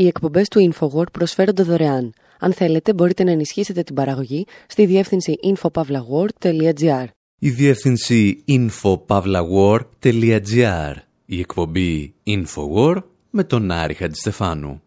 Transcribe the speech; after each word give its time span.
Οι 0.00 0.06
εκπομπές 0.06 0.48
του 0.48 0.72
InfoWord 0.72 1.12
προσφέρονται 1.12 1.62
δωρεάν. 1.62 2.12
Αν 2.38 2.52
θέλετε, 2.52 2.94
μπορείτε 2.94 3.24
να 3.24 3.30
ενισχύσετε 3.30 3.82
την 3.82 3.94
παραγωγή 3.94 4.46
στη 4.66 4.86
διεύθυνση 4.86 5.34
infopavlagor.gr. 5.42 7.04
Η 7.38 7.50
διεύθυνση 7.50 8.44
infopavlagor.gr. 8.48 10.94
Η 11.26 11.38
εκπομπή 11.38 12.14
InfoWord 12.26 13.02
με 13.30 13.44
τον 13.44 13.70
Άρη 13.70 13.94
Χατζηστεφάνου. 13.94 14.82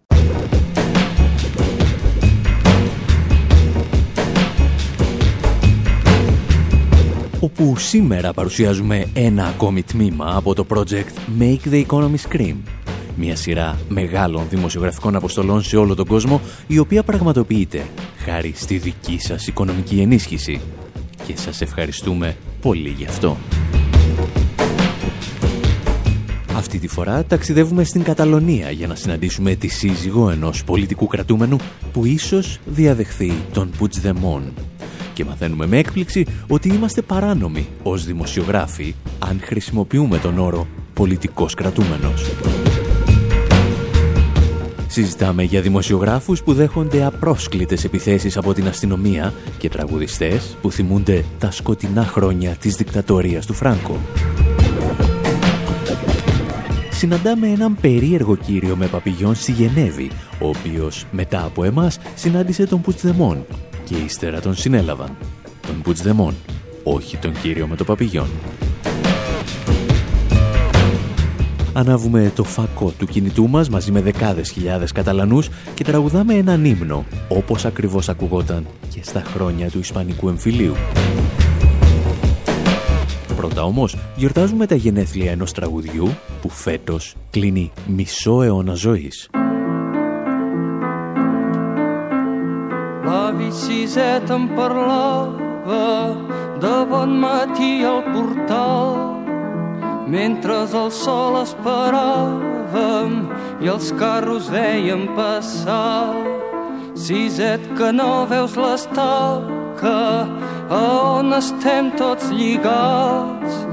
όπου 7.40 7.78
σήμερα 7.78 8.34
παρουσιάζουμε 8.34 9.08
ένα 9.14 9.46
ακόμη 9.46 9.84
τμήμα 9.84 10.36
από 10.36 10.54
το 10.54 10.66
project 10.70 11.40
Make 11.40 11.60
the 11.72 11.86
Economy 11.86 12.18
Scream 12.30 12.56
μια 13.16 13.36
σειρά 13.36 13.78
μεγάλων 13.90 14.46
δημοσιογραφικών 14.50 15.16
αποστολών 15.16 15.64
σε 15.64 15.78
όλο 15.78 15.96
τον 15.96 16.06
κόσμο, 16.06 16.42
η 16.68 16.78
οποία 16.78 17.04
πραγματοποιείται 17.04 17.86
χάρη 18.18 18.54
στη 18.56 18.78
δική 18.78 19.20
σας 19.20 19.48
οικονομική 19.48 20.00
ενίσχυση. 20.00 20.62
Και 21.26 21.38
σας 21.38 21.62
ευχαριστούμε 21.62 22.36
πολύ 22.62 22.90
γι' 22.90 23.06
αυτό. 23.06 23.38
Αυτή 26.56 26.80
τη 26.80 26.88
φορά 26.88 27.24
ταξιδεύουμε 27.26 27.84
στην 27.84 28.04
Καταλωνία 28.04 28.72
για 28.72 28.88
να 28.88 28.96
συναντήσουμε 28.96 29.56
τη 29.56 29.68
σύζυγο 29.68 30.30
ενός 30.30 30.64
πολιτικού 30.64 31.08
κρατούμενου 31.08 31.58
που 31.94 32.06
ίσως 32.06 32.60
διαδεχθεί 32.66 33.34
τον 33.54 33.70
Πουτσδεμόν. 33.78 34.54
Και 35.14 35.26
μαθαίνουμε 35.26 35.68
με 35.68 35.78
έκπληξη 35.78 36.26
ότι 36.48 36.70
είμαστε 36.70 37.02
παράνομοι 37.02 37.68
ως 37.84 38.06
δημοσιογράφοι 38.06 38.96
αν 39.20 39.40
χρησιμοποιούμε 39.44 40.18
τον 40.18 40.40
όρο 40.40 40.68
πολιτικός 40.94 41.54
κρατούμενος. 41.54 42.24
Συζητάμε 44.94 45.44
για 45.44 45.62
δημοσιογράφους 45.62 46.44
που 46.44 46.54
δέχονται 46.54 47.06
απρόσκλητες 47.06 47.84
επιθέσεις 47.84 48.38
από 48.38 48.54
την 48.54 48.68
αστυνομία 48.68 49.34
και 49.58 49.70
τραγουδιστές 49.70 50.58
που 50.62 50.72
θυμούνται 50.72 51.26
τα 51.40 51.52
σκοτεινά 51.52 52.04
χρόνια 52.06 52.56
της 52.60 52.76
δικτατορίας 52.76 53.46
του 53.46 53.54
Φράνκο. 53.54 54.00
Συναντάμε 56.92 57.48
έναν 57.48 57.78
περίεργο 57.82 58.36
κύριο 58.36 58.76
με 58.76 58.88
παπηγιόν 58.88 59.36
στη 59.36 59.52
Γενέβη, 59.52 60.12
ο 60.40 60.48
οποίος 60.48 61.06
μετά 61.12 61.44
από 61.44 61.64
εμάς 61.64 62.00
συνάντησε 62.16 62.66
τον 62.66 62.82
Πουτσδεμόν 62.82 63.46
και 63.86 63.96
ύστερα 63.96 64.40
τον 64.40 64.56
συνέλαβαν. 64.56 65.18
Τον 65.68 65.82
Πουτσδεμόν, 65.82 66.34
όχι 66.84 67.18
τον 67.18 67.32
κύριο 67.42 67.68
με 67.68 67.76
το 67.76 67.84
παπηγιόν. 67.84 68.28
Ανάβουμε 71.74 72.32
το 72.36 72.44
φακό 72.44 72.94
του 72.98 73.06
κινητού 73.06 73.50
μας 73.50 73.70
μαζί 73.70 73.92
με 73.92 74.02
δεκάδες 74.02 74.52
χιλιάδες 74.52 74.92
Καταλανούς 74.92 75.50
και 75.74 75.84
τραγουδάμε 75.84 76.34
έναν 76.34 76.66
ύμνο, 76.66 77.06
όπως 77.28 77.66
ακριβώς 77.66 78.10
ακουγόταν 78.10 78.66
και 78.90 79.00
στα 79.04 79.24
χρόνια 79.24 79.70
του 79.70 79.80
Ισπανικού 79.80 80.30
εμφυλίου. 80.30 80.74
Πρώτα 83.36 83.64
όμως 83.64 83.98
γιορτάζουμε 84.16 84.66
τα 84.66 84.76
γενέθλια 84.76 85.32
ενός 85.32 85.52
τραγουδιού 85.52 86.10
που 86.42 86.50
φέτος 86.50 87.16
κλείνει 87.30 87.72
μισό 87.88 88.42
αιώνα 88.42 88.74
ζωής. 88.74 89.30
La 93.06 93.32
mentre 100.08 100.54
el 100.66 100.92
sol 100.92 101.42
esperàvem 101.42 103.30
i 103.64 103.68
els 103.72 103.92
carros 104.00 104.50
veiem 104.52 105.08
passar. 105.18 106.14
Siset 106.94 107.62
que 107.78 107.92
no 107.92 108.26
veus 108.30 108.56
l'estaca 108.56 110.28
a 110.70 110.84
on 111.20 111.34
estem 111.34 111.92
tots 111.98 112.32
lligats. 112.32 113.68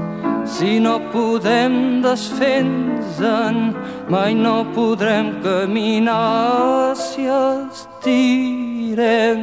Si 0.51 0.79
no 0.83 0.99
podem 1.13 2.01
desfer-nos-en, 2.03 3.75
mai 4.09 4.33
no 4.35 4.65
podrem 4.75 5.39
caminar 5.45 6.95
si 6.97 7.29
estirem 7.31 9.39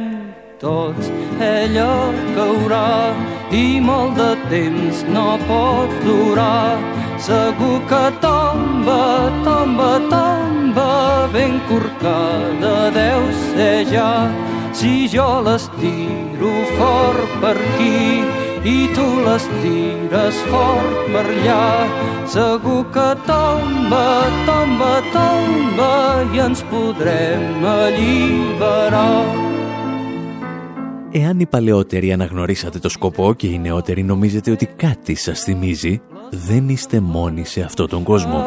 tots 0.59 1.07
ella 1.39 2.11
caurà 2.35 3.15
i 3.55 3.79
molt 3.79 4.19
de 4.19 4.35
temps 4.49 5.03
no 5.13 5.37
pot 5.47 5.89
durar. 6.03 6.77
Segur 7.19 7.79
que 7.89 8.05
tomba, 8.21 9.31
tomba, 9.43 9.91
tomba, 10.09 11.29
ben 11.33 11.59
corcada 11.69 12.89
deu 12.91 13.21
ser 13.53 13.85
ja. 13.91 14.29
Si 14.73 15.07
jo 15.11 15.41
l'estiro 15.45 16.53
fort 16.77 17.31
per 17.41 17.55
aquí 17.57 18.23
i 18.63 18.77
tu 18.95 19.07
l'estires 19.25 20.39
fort 20.51 21.11
per 21.13 21.25
allà, 21.25 21.67
segur 22.37 22.85
que 22.95 23.09
tomba, 23.27 24.07
tomba, 24.47 24.93
tomba 25.13 25.93
i 26.33 26.43
ens 26.47 26.63
podrem 26.71 27.63
alliberar. 27.75 29.48
Εάν 31.11 31.39
οι 31.39 31.45
παλαιότεροι 31.45 32.11
αναγνωρίσατε 32.11 32.79
το 32.79 32.89
σκοπό 32.89 33.33
και 33.33 33.47
οι 33.47 33.59
νεότεροι 33.59 34.03
νομίζετε 34.03 34.51
ότι 34.51 34.65
κάτι 34.65 35.15
σας 35.15 35.39
θυμίζει, 35.39 36.01
δεν 36.31 36.69
είστε 36.69 36.99
μόνοι 36.99 37.45
σε 37.45 37.61
αυτόν 37.61 37.87
τον 37.87 38.03
κόσμο. 38.03 38.43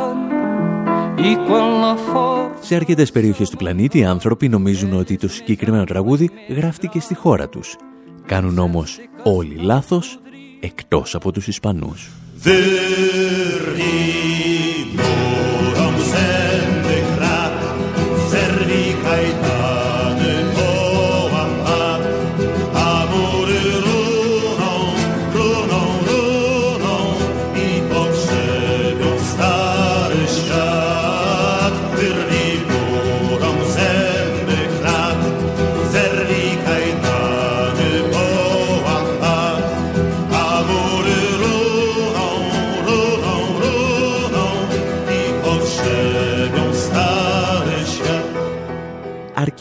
Σε 2.61 2.75
αρκετές 2.75 3.11
περιοχές 3.11 3.51
του 3.51 3.57
πλανήτη 3.57 3.99
οι 3.99 4.05
άνθρωποι 4.05 4.49
νομίζουν 4.49 4.93
ότι 4.93 5.17
το 5.17 5.29
συγκεκριμένο 5.29 5.85
τραγούδι 5.85 6.31
γράφτηκε 6.49 7.01
στη 7.01 7.15
χώρα 7.15 7.49
τους. 7.49 7.77
Κάνουν 8.27 8.59
όμως 8.59 8.99
όλοι 9.23 9.55
λάθος, 9.55 10.19
εκτός 10.61 11.15
από 11.15 11.33
τους 11.33 11.47
Ισπανούς. 11.47 12.11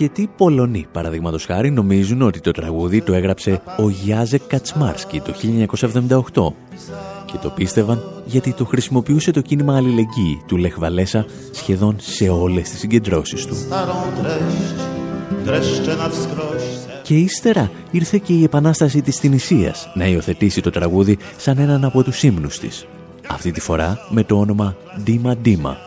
Αρκετοί 0.03 0.29
Πολωνοί, 0.38 0.85
παραδείγματος 0.91 1.45
χάρη, 1.45 1.72
νομίζουν 1.72 2.22
ότι 2.22 2.39
το 2.39 2.51
τραγούδι 2.51 3.01
το 3.01 3.13
έγραψε 3.13 3.62
ο 3.78 3.89
Γιάζεκ 3.89 4.41
Κατσμάρσκι 4.47 5.22
το 5.22 5.34
1978 6.34 6.53
και 7.25 7.38
το 7.41 7.50
πίστευαν 7.50 8.23
γιατί 8.25 8.53
το 8.53 8.66
χρησιμοποιούσε 8.66 9.31
το 9.31 9.41
κίνημα 9.41 9.75
αλληλεγγύη 9.75 10.41
του 10.47 10.57
Λεχ 10.57 10.79
Βαλέσα 10.79 11.25
σχεδόν 11.51 11.95
σε 12.00 12.29
όλες 12.29 12.69
τις 12.69 12.79
συγκεντρώσεις 12.79 13.45
του. 13.45 13.56
Και 17.03 17.16
ύστερα 17.16 17.72
ήρθε 17.91 18.18
και 18.18 18.33
η 18.33 18.44
επανάσταση 18.44 19.01
της 19.01 19.19
Τινησίας 19.19 19.91
να 19.94 20.07
υιοθετήσει 20.07 20.62
το 20.62 20.69
τραγούδι 20.69 21.18
σαν 21.38 21.57
έναν 21.57 21.85
από 21.85 22.03
τους 22.03 22.23
ύμνους 22.23 22.59
της. 22.59 22.85
Αυτή 23.28 23.51
τη 23.51 23.59
φορά 23.59 24.07
με 24.09 24.23
το 24.23 24.39
όνομα 24.39 24.75
Ντίμα 25.03 25.38
Ντίμα. 25.38 25.78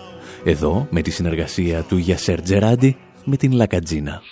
Εδώ 0.44 0.86
με 0.90 1.02
τη 1.02 1.10
συνεργασία 1.10 1.82
του 1.82 1.96
Γιασέρ 1.96 2.42
Τζεράντι 2.42 2.96
με 3.24 3.36
την 3.36 3.52
Λακατζίνα. 3.52 4.22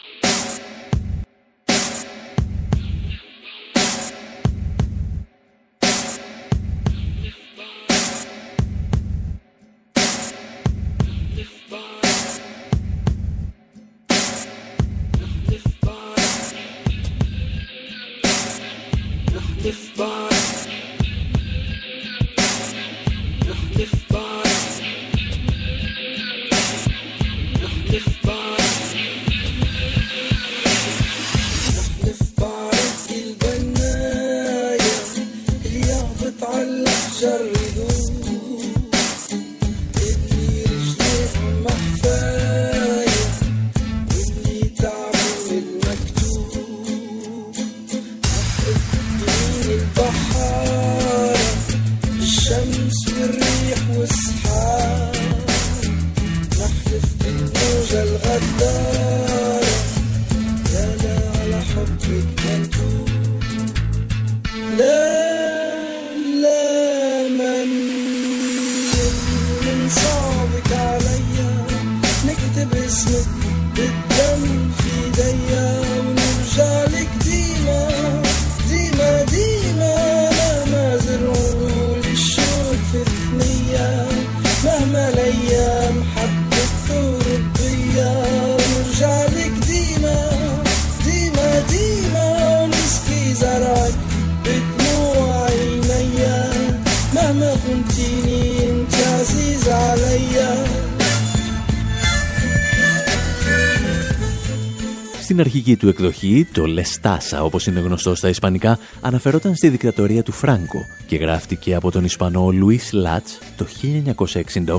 Στην 105.33 105.45
αρχική 105.45 105.77
του 105.77 105.89
εκδοχή, 105.89 106.49
το 106.53 106.67
Λεστάσα, 106.67 107.45
όπως 107.45 107.67
είναι 107.67 107.81
γνωστό 107.81 108.15
στα 108.15 108.29
Ισπανικά, 108.29 108.79
αναφερόταν 109.01 109.55
στη 109.55 109.69
δικτατορία 109.69 110.23
του 110.23 110.33
Φράγκο 110.33 110.85
και 111.07 111.17
γράφτηκε 111.17 111.75
από 111.75 111.91
τον 111.91 112.05
Ισπανό 112.05 112.51
Λουίς 112.51 112.93
Λάτς 112.93 113.39
το 113.57 113.67
1968. 113.67 114.75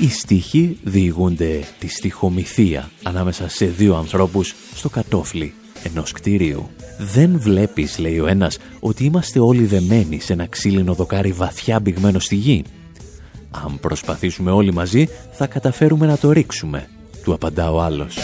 Οι 0.00 0.08
στίχοι 0.08 0.78
διηγούνται 0.82 1.60
τη 1.78 1.88
στοιχομηθεία 1.88 2.90
ανάμεσα 3.02 3.48
σε 3.48 3.66
δύο 3.66 3.96
ανθρώπους 3.96 4.54
στο 4.74 4.88
κατόφλι 4.88 5.54
ενός 5.82 6.12
κτίριου. 6.12 6.70
«Δεν 6.98 7.38
βλέπεις», 7.38 7.98
λέει 7.98 8.18
ο 8.18 8.26
ένας, 8.26 8.58
«ότι 8.80 9.04
είμαστε 9.04 9.38
όλοι 9.38 9.64
δεμένοι 9.64 10.20
σε 10.20 10.32
ένα 10.32 10.46
ξύλινο 10.46 10.94
δοκάρι 10.94 11.32
βαθιά 11.32 11.80
μπηγμένο 11.80 12.18
στη 12.18 12.34
γη. 12.34 12.64
Αν 13.50 13.78
προσπαθήσουμε 13.80 14.50
όλοι 14.50 14.72
μαζί, 14.72 15.08
θα 15.32 15.46
καταφέρουμε 15.46 16.06
να 16.06 16.18
το 16.18 16.32
ρίξουμε 16.32 16.88
του 17.22 17.32
απαντά 17.32 17.72
ο 17.72 17.80
άλλος. 17.80 18.16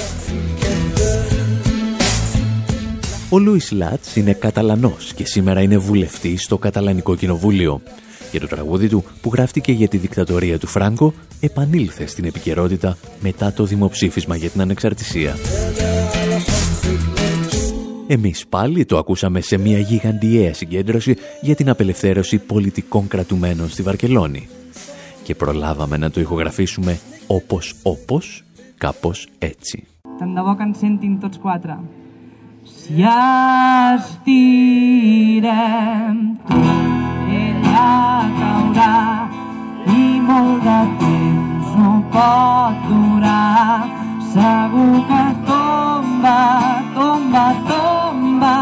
Ο 3.30 3.38
Λούις 3.38 3.70
Λάτς 3.70 4.16
είναι 4.16 4.32
Καταλανός 4.32 5.12
και 5.14 5.26
σήμερα 5.26 5.60
είναι 5.60 5.78
βουλευτής 5.78 6.42
στο 6.42 6.58
Καταλανικό 6.58 7.16
Κοινοβούλιο. 7.16 7.80
Και 8.30 8.40
το 8.40 8.46
τραγούδι 8.46 8.88
του, 8.88 9.04
που 9.20 9.30
γράφτηκε 9.32 9.72
για 9.72 9.88
τη 9.88 9.96
δικτατορία 9.96 10.58
του 10.58 10.66
Φράγκο, 10.66 11.14
επανήλθε 11.40 12.06
στην 12.06 12.24
επικαιρότητα 12.24 12.96
μετά 13.20 13.52
το 13.52 13.64
δημοψήφισμα 13.64 14.36
για 14.36 14.48
την 14.48 14.60
ανεξαρτησία. 14.60 15.36
Εμείς 18.06 18.46
πάλι 18.48 18.84
το 18.84 18.98
ακούσαμε 18.98 19.40
σε 19.40 19.56
μια 19.58 19.78
γιγαντιαία 19.78 20.54
συγκέντρωση 20.54 21.16
για 21.40 21.54
την 21.54 21.68
απελευθέρωση 21.68 22.38
πολιτικών 22.38 23.08
κρατουμένων 23.08 23.68
στη 23.68 23.82
Βαρκελόνη. 23.82 24.48
Και 25.22 25.34
προλάβαμε 25.34 25.96
να 25.96 26.10
το 26.10 26.20
ηχογραφήσουμε 26.20 26.98
όπως 27.26 27.74
όπως 27.82 28.44
Κάπως 28.77 29.27
έτσι. 29.39 29.87
Tant 30.19 30.33
de 30.35 30.41
bo 30.45 30.53
que 30.57 30.63
ens 30.63 30.77
sentin 30.79 31.13
tots 31.17 31.37
quatre. 31.43 31.75
Si 32.63 33.03
estirem 33.93 34.37
tot, 36.47 37.27
ella 37.41 37.89
caurà 38.39 38.95
i 39.97 40.03
molt 40.27 40.63
de 40.67 40.79
temps 41.01 41.67
no 41.79 41.93
pot 42.13 42.75
durar. 42.87 43.83
Segur 44.33 44.95
que 45.09 45.25
tomba, 45.49 46.39
tomba, 46.95 47.45
tomba, 47.71 48.55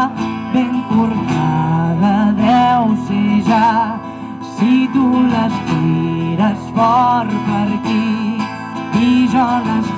ben 0.52 0.74
cortada 0.90 2.16
deu 2.42 2.84
ser 3.06 3.32
ja. 3.50 3.70
Si 4.54 4.74
tu 4.94 5.06
l'estires 5.32 6.62
fort 6.74 7.32
per 7.46 7.68
aquí 7.78 8.06
i 9.06 9.10
jo 9.32 9.48
l'estiro 9.66 9.95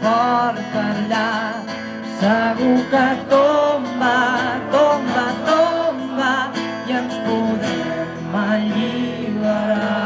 fort 0.00 0.74
allà. 0.88 1.30
Segur 2.20 2.80
que 2.92 3.08
tomba, 3.32 4.18
tomba, 4.74 5.26
tomba 5.48 6.32
i 6.88 6.90
ens 7.00 7.14
podem 7.26 8.34
alliberar. 8.50 10.00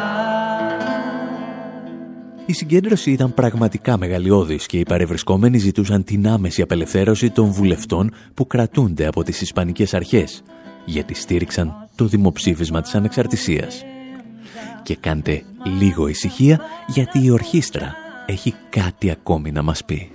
Η 2.47 2.53
συγκέντρωση 2.53 3.11
ήταν 3.11 3.35
πραγματικά 3.35 3.99
μεγαλειώδης 3.99 4.67
και 4.67 4.79
οι 4.79 4.83
παρευρισκόμενοι 4.83 5.59
ζητούσαν 5.59 6.05
την 6.05 6.29
άμεση 6.29 6.63
απελευθέρωση 6.63 7.31
των 7.31 7.51
βουλευτών 7.51 8.15
που 8.35 8.47
κρατούνται 8.47 9.07
από 9.07 9.23
τις 9.23 9.41
Ισπανικές 9.41 9.95
αρχές, 9.95 10.43
γιατί 10.85 11.15
στήριξαν 11.15 11.89
το 11.95 12.05
δημοψήφισμα 12.05 12.81
της 12.81 12.95
ανεξαρτησίας. 12.95 13.85
Και 14.83 14.97
κάντε 14.97 15.43
λίγο 15.79 16.09
ησυχία 16.09 16.61
γιατί 16.87 17.25
η 17.25 17.31
ορχήστρα 17.31 18.04
έχει 18.27 18.55
κάτι 18.71 19.11
ακόμη 19.11 19.53
να 19.53 19.63
μας 19.63 19.85
πει. 19.85 20.14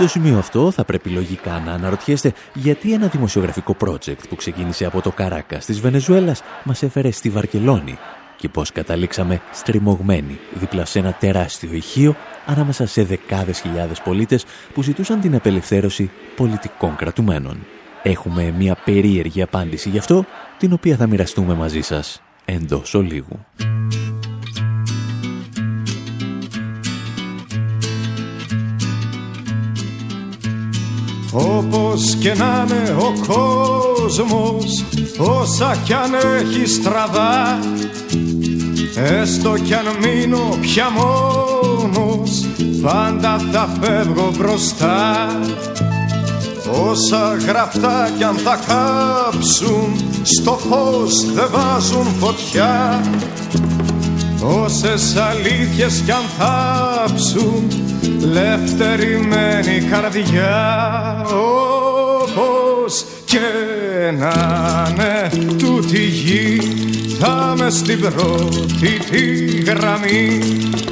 Στο 0.00 0.08
σημείο 0.08 0.38
αυτό 0.38 0.70
θα 0.70 0.84
πρέπει 0.84 1.08
λογικά 1.08 1.62
να 1.64 1.72
αναρωτιέστε 1.72 2.32
γιατί 2.54 2.92
ένα 2.92 3.06
δημοσιογραφικό 3.06 3.76
project 3.84 4.28
που 4.28 4.36
ξεκίνησε 4.36 4.84
από 4.84 5.00
το 5.00 5.10
Καράκα 5.10 5.58
της 5.58 5.80
Βενεζουέλας 5.80 6.42
μας 6.64 6.82
έφερε 6.82 7.10
στη 7.10 7.30
Βαρκελόνη 7.30 7.98
και 8.36 8.48
πώς 8.48 8.72
καταλήξαμε 8.72 9.40
στριμωγμένοι 9.52 10.38
δίπλα 10.54 10.84
σε 10.84 10.98
ένα 10.98 11.12
τεράστιο 11.12 11.72
ηχείο 11.72 12.16
ανάμεσα 12.46 12.86
σε 12.86 13.02
δεκάδες 13.02 13.60
χιλιάδες 13.60 14.00
πολίτες 14.00 14.44
που 14.74 14.82
ζητούσαν 14.82 15.20
την 15.20 15.34
απελευθέρωση 15.34 16.10
πολιτικών 16.36 16.96
κρατουμένων. 16.96 17.66
Έχουμε 18.02 18.54
μια 18.58 18.76
περίεργη 18.84 19.42
απάντηση 19.42 19.88
γι' 19.88 19.98
αυτό, 19.98 20.24
την 20.58 20.72
οποία 20.72 20.96
θα 20.96 21.06
μοιραστούμε 21.06 21.54
μαζί 21.54 21.80
σας 21.80 22.22
εντός 22.44 22.94
ολίγου. 22.94 23.38
Όπως 31.32 32.16
και 32.20 32.34
να 32.34 32.66
είναι 32.68 32.96
ο 32.98 33.12
κόσμος 33.26 34.84
Όσα 35.18 35.76
κι 35.84 35.92
αν 35.92 36.14
έχει 36.14 36.66
στραβά 36.66 37.58
Έστω 38.94 39.58
κι 39.58 39.74
αν 39.74 39.86
μείνω 40.02 40.58
πια 40.60 40.90
μόνος 40.90 42.46
Πάντα 42.82 43.40
θα 43.52 43.68
φεύγω 43.80 44.32
μπροστά. 44.36 45.26
Όσα 46.88 47.36
γραφτά 47.46 48.10
κι 48.16 48.24
αν 48.24 48.36
θα 48.36 48.58
κάψουν 48.66 50.04
Στο 50.22 50.58
φως 50.68 51.32
δεν 51.32 51.48
βάζουν 51.52 52.06
φωτιά. 52.18 53.00
Όσες 54.62 55.16
αλήθειες 55.16 56.02
κι 56.04 56.10
αν 56.10 56.24
θάψουν 56.38 57.89
λευτερημένη 58.20 59.80
καρδιά 59.90 61.24
όπως 62.84 63.04
και 63.24 63.38
να 64.18 64.32
είναι 64.90 65.30
τούτη 65.56 66.02
γη 66.02 66.60
θα 67.18 67.54
με 67.58 67.70
στην 67.70 68.00
πρώτη 68.00 68.98
τη 69.10 69.44
γραμμή. 69.62 70.38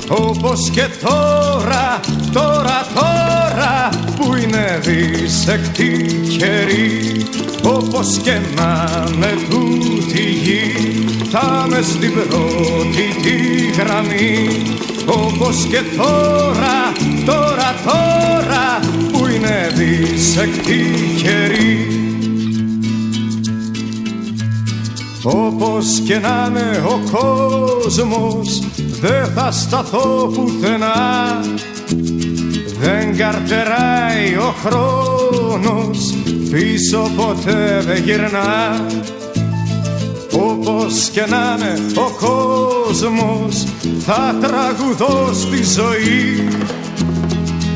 Όπως 0.09 0.71
και 0.71 0.87
τώρα, 1.03 2.01
τώρα, 2.33 2.87
τώρα 2.95 3.89
που 4.17 4.35
είναι 4.35 4.81
δυσεκτή 4.83 6.07
καιρή. 6.39 7.27
Όπως 7.63 8.19
και 8.23 8.39
να 8.57 9.05
είναι 9.13 9.35
τούτη 9.51 10.23
γη 10.23 10.73
θα 11.31 11.67
με 11.69 11.83
στην 11.83 12.13
πρώτη 12.13 13.15
τη 13.23 13.37
γραμμή 13.81 14.49
όπως 15.09 15.67
και 15.71 15.81
τώρα, 15.97 16.93
τώρα, 17.25 17.75
τώρα 17.85 18.81
που 19.13 19.27
είναι 19.27 19.71
δυσεκτή 19.75 20.85
καιρή. 21.23 21.87
Όπως 25.23 26.01
και 26.07 26.19
να 26.19 26.47
είναι 26.49 26.83
ο 26.87 27.01
κόσμος 27.11 28.63
δεν 29.01 29.27
θα 29.35 29.51
σταθώ 29.51 30.33
πουθενά. 30.35 31.41
Δεν 32.81 33.17
καρτεράει 33.17 34.37
ο 34.37 34.55
χρόνος 34.65 36.15
πίσω 36.51 37.11
ποτέ 37.17 37.83
δεν 37.87 38.03
γυρνά. 38.05 38.87
Όπως 40.33 41.09
και 41.13 41.25
να 41.29 41.57
είναι 41.59 41.81
ο 41.95 42.11
κόσμος 42.21 42.68
θα 43.99 44.39
τραγουδώ 44.41 45.31
στη 45.33 45.63
ζωή. 45.65 46.49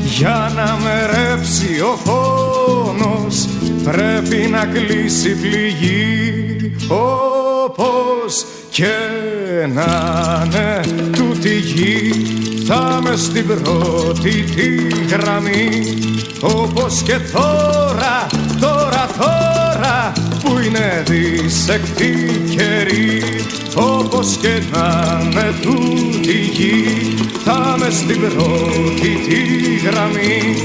Για 0.03 0.51
να 0.55 0.77
με 0.83 1.05
ρέψει 1.05 1.81
ο 1.81 1.99
πόνος 2.03 3.47
πρέπει 3.83 4.49
να 4.51 4.65
κλείσει 4.65 5.35
πληγή. 5.35 6.57
Όπως 6.87 8.45
και 8.69 8.95
να 9.73 10.43
είναι 10.45 10.81
τούτη 11.11 11.59
γη 11.59 12.11
θα 12.65 12.99
με 13.03 13.15
στην 13.15 13.47
πρώτη 13.47 14.43
τη 14.55 14.87
γραμμή. 15.09 15.97
Όπως 16.41 17.01
και 17.01 17.19
τώρα, 17.33 17.63
τώρα, 17.91 18.27
τώρα 18.27 18.27
που 18.27 18.42
είναι 20.65 21.03
δισεκτή 21.07 22.41
καιρή 22.49 23.23
όπως 23.75 24.37
και 24.41 24.61
να 24.71 25.21
με 25.33 25.53
τούτη 25.61 26.37
γη. 26.37 27.15
Θα 27.43 27.75
με 27.79 27.89
στην 27.89 28.19
πρώτη 28.19 29.09
τη 29.27 29.75
γραμμή 29.87 30.55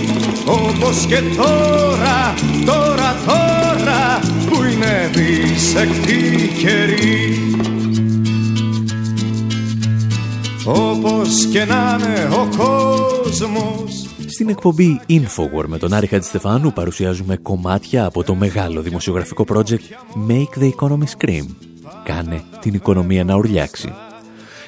όπως 0.44 1.06
και 1.06 1.22
τώρα, 1.36 2.34
τώρα, 2.64 3.16
τώρα 3.26 4.20
που 4.48 4.62
είναι 4.62 5.10
δισεκτή 5.12 6.50
καιρή. 6.58 7.52
Όπως 10.64 11.46
και 11.52 11.64
να 11.64 11.98
είναι 12.00 12.28
ο 12.32 12.48
κόσμος 12.56 13.97
στην 14.38 14.50
εκπομπή 14.50 15.00
Infowar 15.08 15.64
με 15.66 15.78
τον 15.78 15.92
Άρη 15.92 16.06
Χατζηστεφάνου 16.06 16.72
παρουσιάζουμε 16.72 17.36
κομμάτια 17.36 18.04
από 18.04 18.24
το 18.24 18.34
μεγάλο 18.34 18.82
δημοσιογραφικό 18.82 19.44
project 19.48 19.80
Make 20.28 20.58
the 20.62 20.70
Economy 20.78 21.06
Scream. 21.18 21.44
Κάνε 22.04 22.42
την 22.60 22.74
οικονομία 22.74 23.24
να 23.24 23.36
ουρλιάξει. 23.36 23.92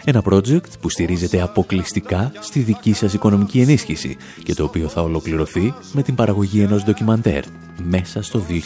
Ένα 0.04 0.22
project 0.30 0.78
που 0.80 0.88
στηρίζεται 0.88 1.40
αποκλειστικά 1.40 2.32
στη 2.40 2.60
δική 2.60 2.92
σας 2.92 3.12
οικονομική 3.12 3.60
ενίσχυση 3.60 4.16
και 4.42 4.54
το 4.54 4.64
οποίο 4.64 4.88
θα 4.88 5.02
ολοκληρωθεί 5.02 5.74
με 5.92 6.02
την 6.02 6.14
παραγωγή 6.14 6.60
ενός 6.60 6.84
ντοκιμαντέρ 6.84 7.44
μέσα 7.82 8.22
στο 8.22 8.42
2018. 8.48 8.56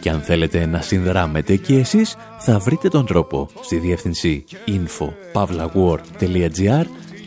Και 0.00 0.10
αν 0.10 0.20
θέλετε 0.20 0.66
να 0.66 0.80
συνδράμετε 0.80 1.56
και 1.56 1.74
εσείς, 1.74 2.16
θα 2.38 2.58
βρείτε 2.58 2.88
τον 2.88 3.06
τρόπο 3.06 3.48
στη 3.60 3.76
διεύθυνση 3.76 4.44
info.pavlawar.gr 4.66 6.84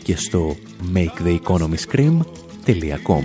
και 0.08 0.16
στο 0.16 0.56
maketheeconomyscream.com 0.94 3.22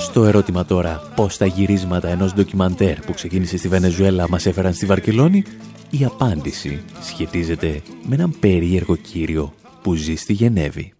Στο 0.00 0.24
ερώτημα 0.24 0.64
τώρα 0.64 1.12
πώς 1.16 1.36
τα 1.36 1.46
γυρίσματα 1.46 2.08
ενός 2.08 2.34
ντοκιμαντέρ 2.34 3.00
που 3.00 3.14
ξεκίνησε 3.14 3.58
στη 3.58 3.68
Βενεζουέλα 3.68 4.28
μας 4.28 4.46
έφεραν 4.46 4.72
στη 4.72 4.86
Βαρκελόνη, 4.86 5.42
η 5.90 6.04
απάντηση 6.04 6.82
σχετίζεται 7.00 7.82
με 8.06 8.14
έναν 8.14 8.34
περίεργο 8.40 8.96
κύριο 8.96 9.52
που 9.82 9.94
ζει 9.94 10.14
στη 10.14 10.32
Γενέβη. 10.32 10.92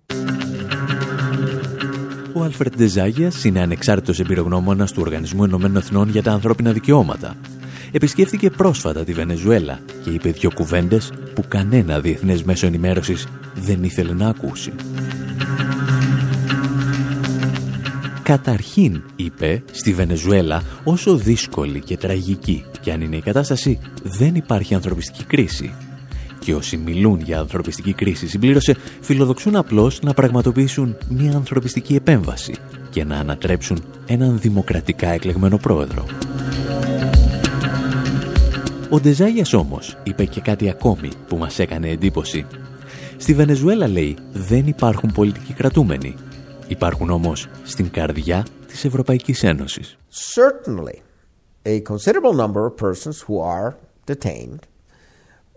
Ο 2.34 2.42
Άλφρετ 2.42 2.76
Ντεζάγιας 2.76 3.44
είναι 3.44 3.60
ανεξάρτητος 3.60 4.20
εμπειρογνώμονας 4.20 4.92
του 4.92 5.02
Οργανισμού 5.04 5.44
Ενωμένων 5.44 5.76
Εθνών 5.76 6.08
για 6.08 6.22
τα 6.22 6.32
Ανθρώπινα 6.32 6.72
Δικαιώματα 6.72 7.36
επισκέφθηκε 7.92 8.50
πρόσφατα 8.50 9.04
τη 9.04 9.12
Βενεζουέλα 9.12 9.80
και 10.04 10.10
είπε 10.10 10.30
δύο 10.30 10.50
κουβέντες 10.54 11.12
που 11.34 11.44
κανένα 11.48 12.00
διεθνές 12.00 12.42
μέσο 12.42 12.66
ενημέρωσης 12.66 13.26
δεν 13.54 13.82
ήθελε 13.82 14.12
να 14.12 14.28
ακούσει. 14.28 14.72
Καταρχήν, 18.22 19.02
είπε, 19.16 19.62
στη 19.70 19.92
Βενεζουέλα, 19.92 20.62
όσο 20.84 21.16
δύσκολη 21.16 21.80
και 21.80 21.96
τραγική 21.96 22.64
κι 22.80 22.90
αν 22.90 23.00
είναι 23.00 23.16
η 23.16 23.20
κατάσταση, 23.20 23.78
δεν 24.02 24.34
υπάρχει 24.34 24.74
ανθρωπιστική 24.74 25.24
κρίση. 25.24 25.72
Και 26.38 26.54
όσοι 26.54 26.76
μιλούν 26.76 27.20
για 27.20 27.38
ανθρωπιστική 27.38 27.92
κρίση, 27.92 28.28
συμπλήρωσε, 28.28 28.76
φιλοδοξούν 29.00 29.56
απλώς 29.56 30.00
να 30.02 30.14
πραγματοποιήσουν 30.14 30.96
μια 31.08 31.32
ανθρωπιστική 31.32 31.94
επέμβαση 31.94 32.54
και 32.90 33.04
να 33.04 33.16
ανατρέψουν 33.16 33.82
έναν 34.06 34.38
δημοκρατικά 34.38 35.08
εκλεγμένο 35.08 35.56
πρόεδρο. 35.56 36.04
Ο 38.92 39.00
Ντεζάγιας 39.00 39.52
όμως 39.52 39.98
είπε 40.02 40.24
και 40.24 40.40
κάτι 40.40 40.68
ακόμη 40.68 41.08
που 41.28 41.36
μας 41.36 41.58
έκανε 41.58 41.88
εντύπωση. 41.88 42.46
Στη 43.16 43.34
Βενεζουέλα, 43.34 43.88
λέει, 43.88 44.16
δεν 44.32 44.66
υπάρχουν 44.66 45.12
πολιτικοί 45.12 45.52
κρατούμενοι. 45.52 46.14
Υπάρχουν 46.68 47.10
όμως 47.10 47.48
στην 47.64 47.90
καρδιά 47.90 48.46
της 48.66 48.84
Ευρωπαϊκής 48.84 49.42
Ένωσης. 49.42 49.96
Certainly, 50.34 50.98
a 51.66 51.80
considerable 51.80 52.34
number 52.34 52.64
of 52.66 52.76
persons 52.76 53.24
who 53.26 53.40
are 53.40 53.74
detained 54.06 54.69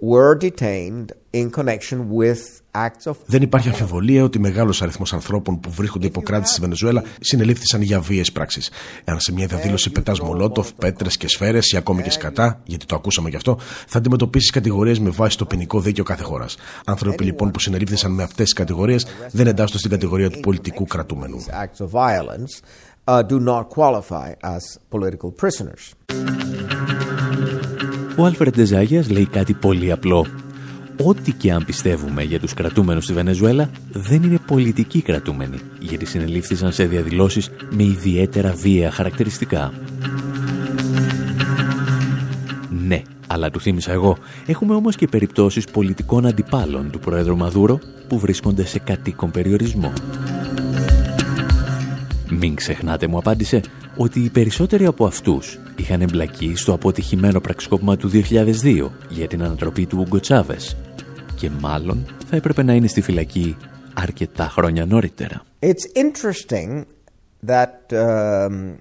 were 0.02 0.36
detained 0.36 1.12
in 1.32 1.50
connection 1.50 2.10
with 2.10 2.64
δεν 3.26 3.42
υπάρχει 3.42 3.68
αμφιβολία 3.70 4.24
ότι 4.24 4.40
μεγάλος 4.40 4.82
αριθμός 4.82 5.14
ανθρώπων 5.14 5.60
που 5.60 5.70
βρίσκονται 5.70 6.08
υποκράτηση 6.08 6.52
στη 6.52 6.62
Βενεζουέλα 6.62 7.04
συνελήφθησαν 7.20 7.82
για 7.82 8.00
βίαιες 8.00 8.32
πράξεις. 8.32 8.72
Εάν 9.04 9.20
σε 9.20 9.34
μια 9.34 9.48
διαδήλωση 9.48 9.90
πετάς 9.90 10.20
μολότοφ, 10.20 10.74
πέτρες 10.74 11.18
και 11.18 11.28
σφαίρες 11.28 11.72
ή 11.72 11.78
ακόμη 11.78 12.02
και 12.02 12.12
σκατά, 12.12 12.62
γιατί 12.64 12.86
το 12.86 12.96
ακούσαμε 12.96 13.30
γι' 13.30 13.36
αυτό, 13.36 13.58
θα 13.88 13.98
αντιμετωπίσεις 13.98 14.50
κατηγορίες 14.50 15.00
με 15.00 15.10
βάση 15.10 15.38
το 15.38 15.46
ποινικό 15.46 15.80
δίκαιο 15.80 16.04
κάθε 16.04 16.24
χώρας. 16.24 16.56
Άνθρωποι 16.86 17.24
λοιπόν 17.24 17.52
που 17.52 17.60
συνελήφθησαν 17.60 18.12
με 18.12 18.24
αυτές 18.24 18.44
τις 18.44 18.54
κατηγορίες 18.54 19.06
δεν 19.32 19.48
εντάσσονται 19.48 19.78
στην 19.78 19.90
κατηγορία 19.92 20.30
του 20.30 20.40
πολιτικού 20.40 20.86
κρατούμενου. 20.86 21.38
Uh, 28.16 28.20
Ο 28.20 28.26
Άλφρεντ 28.26 28.56
Ντεζάγιας 28.56 29.10
λέει 29.10 29.26
κάτι 29.26 29.54
πολύ 29.54 29.92
απλό. 29.92 30.28
Ό,τι 31.04 31.32
και 31.32 31.52
αν 31.52 31.66
πιστεύουμε 31.66 32.24
για 32.24 32.40
τους 32.40 32.54
κρατούμενους 32.54 33.04
στη 33.04 33.14
Βενεζουέλα, 33.14 33.70
δεν 33.92 34.24
είναι 34.24 34.40
πολιτικοί 34.48 35.02
κρατούμενοι, 35.02 35.58
γιατί 35.80 36.06
συνελήφθησαν 36.06 36.72
σε 36.72 36.86
διαδηλώσεις 36.86 37.50
με 37.70 37.84
ιδιαίτερα 37.84 38.52
βία 38.52 38.92
χαρακτηριστικά. 38.92 39.74
Ναι, 42.88 43.02
αλλά 43.28 43.50
του 43.50 43.60
θύμισα 43.60 43.92
εγώ, 43.92 44.18
έχουμε 44.46 44.76
όμως 44.76 44.96
και 44.96 45.08
περιπτώσεις 45.08 45.66
πολιτικών 45.66 46.26
αντιπάλων 46.26 46.92
του 46.92 47.00
Πρόεδρου 47.00 47.38
Μαδούρο 47.38 47.80
που 48.08 48.20
βρίσκονται 48.20 48.66
σε 48.66 48.80
κατοίκον 48.80 49.32
περιορισμό. 49.32 49.94
Μην 52.30 52.56
ξεχνάτε, 52.56 53.08
μου 53.08 53.18
απάντησε, 53.18 53.62
ότι 53.98 54.20
οι 54.20 54.30
περισσότεροι 54.30 54.86
από 54.86 55.06
αυτούς 55.06 55.60
είχαν 55.76 56.02
εμπλακεί 56.02 56.56
στο 56.56 56.74
αποτυχημένο 56.74 57.40
πραξικόπημα 57.40 57.98
του 57.98 58.12
2002 58.14 58.90
για 59.10 59.28
την 59.28 59.44
ανατροπή 59.44 59.86
του 59.86 59.98
Ούγκο 60.00 60.20
Τσάβες 60.20 60.78
και 61.36 61.50
μάλλον 61.60 62.06
θα 62.30 62.36
έπρεπε 62.36 62.64
να 62.64 62.74
είναι 62.74 62.88
στη 62.88 63.02
φυλακή 63.02 63.58
αρκετά 63.94 64.50
χρόνια 64.50 64.86
νωρίτερα. 64.86 65.42
It's 65.60 65.86
interesting 65.96 66.86
that 67.46 67.76
um, 67.92 68.78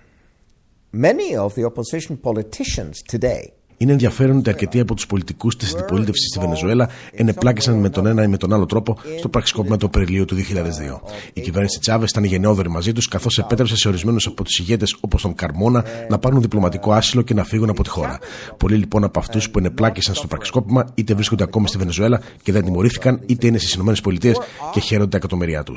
many 0.92 1.36
of 1.36 1.54
the 1.54 1.64
opposition 1.64 2.16
politicians 2.28 3.02
today 3.12 3.52
είναι 3.82 3.92
ενδιαφέρον 3.92 4.36
ότι 4.36 4.50
αρκετοί 4.50 4.80
από 4.80 4.94
τους 4.94 5.06
πολιτικούς 5.06 5.56
της 5.56 5.74
αντιπολίτευσης 5.74 6.28
στη 6.28 6.38
Βενεζουέλα 6.38 6.88
ενεπλάκησαν 7.12 7.74
με 7.74 7.88
τον 7.88 8.06
ένα 8.06 8.22
ή 8.22 8.26
με 8.26 8.36
τον 8.36 8.52
άλλο 8.52 8.66
τρόπο 8.66 8.98
στο 9.18 9.28
πραξικόπημα 9.28 9.76
του 9.76 9.86
Απριλίου 9.86 10.24
του 10.24 10.34
2002. 10.34 10.40
Η 11.32 11.40
κυβέρνηση 11.40 11.78
Τσάβες 11.80 12.10
ήταν 12.10 12.24
γενναιόδορη 12.24 12.68
μαζί 12.68 12.92
τους, 12.92 13.08
καθώς 13.08 13.38
επέτρεψε 13.38 13.76
σε 13.76 13.88
ορισμένους 13.88 14.26
από 14.26 14.44
τους 14.44 14.58
ηγέτες 14.58 14.96
όπως 15.00 15.22
τον 15.22 15.34
Καρμόνα 15.34 15.84
να 16.08 16.18
πάρουν 16.18 16.40
διπλωματικό 16.40 16.92
άσυλο 16.92 17.22
και 17.22 17.34
να 17.34 17.44
φύγουν 17.44 17.70
από 17.70 17.82
τη 17.82 17.88
χώρα. 17.88 18.18
Πολλοί 18.56 18.76
λοιπόν 18.76 19.04
από 19.04 19.18
αυτούς 19.18 19.50
που 19.50 19.58
ενεπλάκησαν 19.58 20.14
στο 20.14 20.26
πραξικόπημα 20.26 20.84
είτε 20.94 21.14
βρίσκονται 21.14 21.42
ακόμη 21.42 21.68
στη 21.68 21.78
Βενεζουέλα 21.78 22.20
και 22.42 22.52
δεν 22.52 22.64
τιμωρήθηκαν, 22.64 23.20
είτε 23.26 23.46
είναι 23.46 23.58
στις 23.58 23.74
ΗΠΑ 23.74 23.92
και 24.72 24.80
χαίρονται 24.80 25.08
τα 25.08 25.16
εκατομμυριά 25.16 25.62
του. 25.62 25.74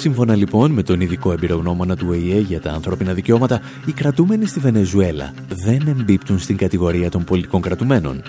Σύμφωνα 0.00 0.34
λοιπόν 0.34 0.70
με 0.70 0.82
τον 0.82 1.00
ειδικό 1.00 1.32
εμπειρογνώμονα 1.32 1.96
του 1.96 2.06
ΟΗΕ 2.08 2.38
για 2.38 2.60
τα 2.60 2.70
ανθρώπινα 2.70 3.14
δικαιώματα, 3.14 3.60
οι 3.86 3.92
κρατούμενοι 3.92 4.46
στη 4.46 4.60
Βενεζουέλα 4.60 5.34
δεν 5.48 5.86
εμπίπτουν 5.86 6.38
στην 6.38 6.56
κατηγορία 6.56 7.10
των 7.10 7.24
πολιτικών 7.24 7.60
κρατουμένων. 7.60 8.22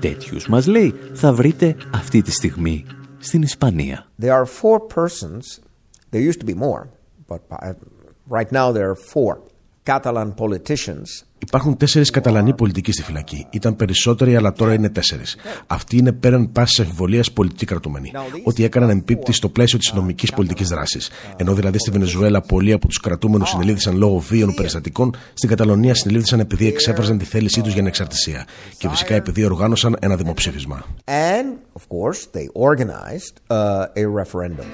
Τέτοιους, 0.00 0.48
μας 0.48 0.66
λέει, 0.66 0.94
θα 1.12 1.32
βρείτε 1.32 1.76
αυτή 1.94 2.22
τη 2.22 2.30
στιγμή 2.30 2.84
στην 3.18 3.42
Ισπανία. 3.42 4.06
There 4.22 4.32
are 4.32 4.44
four 4.44 4.78
persons, 4.94 5.42
there 6.10 6.32
used 6.32 6.40
to 6.40 6.46
be 6.46 6.54
more, 6.54 6.88
but 7.28 7.40
uh, 7.50 7.72
right 8.28 8.52
now 8.52 8.72
there 8.72 8.88
are 8.90 9.00
four 9.12 9.38
Catalan 9.90 10.34
politicians 10.42 11.10
Υπάρχουν 11.46 11.76
τέσσερις 11.76 12.10
Καταλανοί 12.10 12.54
πολιτικοί 12.54 12.92
στη 12.92 13.02
φυλακή. 13.02 13.46
Ήταν 13.50 13.76
περισσότεροι, 13.76 14.36
αλλά 14.36 14.52
τώρα 14.52 14.74
είναι 14.74 14.88
τέσσερις. 14.88 15.36
Αυτοί 15.66 15.96
είναι 15.96 16.12
πέραν 16.12 16.52
πάσης 16.52 16.80
αμφιβολία 16.80 17.24
πολιτικοί 17.34 17.66
κρατούμενοι. 17.66 18.10
Ό,τι 18.44 18.64
έκαναν 18.64 18.90
εμπίπτει 18.90 19.32
στο 19.32 19.48
πλαίσιο 19.48 19.78
της 19.78 19.92
νομικής 19.92 20.32
πολιτικής 20.32 20.68
δράσης. 20.68 21.10
Ενώ 21.36 21.54
δηλαδή 21.54 21.78
στη 21.78 21.90
Βενεζουέλα 21.90 22.40
πολλοί 22.40 22.72
από 22.72 22.86
τους 22.86 23.00
κρατούμενους 23.00 23.48
συνελήφθησαν 23.48 23.96
λόγω 23.96 24.18
βίων 24.18 24.54
περιστατικών, 24.54 25.14
στην 25.34 25.48
Καταλωνία 25.48 25.94
συνελήφθησαν 25.94 26.40
επειδή 26.40 26.66
εξέφραζαν 26.66 27.18
τη 27.18 27.24
θέλησή 27.24 27.60
τους 27.60 27.72
για 27.72 27.80
ανεξαρτησία. 27.80 28.46
Και 28.78 28.88
φυσικά 28.88 29.14
επειδή 29.14 29.44
οργάνωσαν 29.44 29.96
ένα 30.00 30.16
δημοψήφισμα. 30.16 30.84
And, 31.04 31.78
of 31.78 31.82
course, 31.88 32.26
they 32.32 32.46
organized, 32.54 33.34
uh, 33.48 33.86
a 33.96 34.06
referendum. 34.20 34.66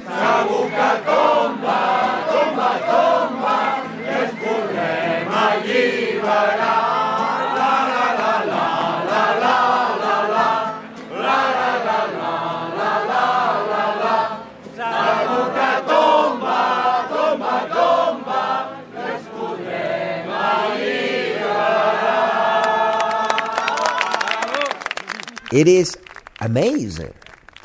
It 25.57 25.69
is 25.69 25.97
amazing 26.39 27.15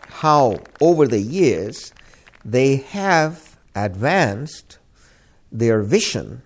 how, 0.08 0.60
over 0.80 1.10
the 1.10 1.20
years, 1.20 1.92
they 2.46 2.78
have 2.78 3.58
advanced 3.76 4.78
their 5.52 5.82
vision 5.82 6.42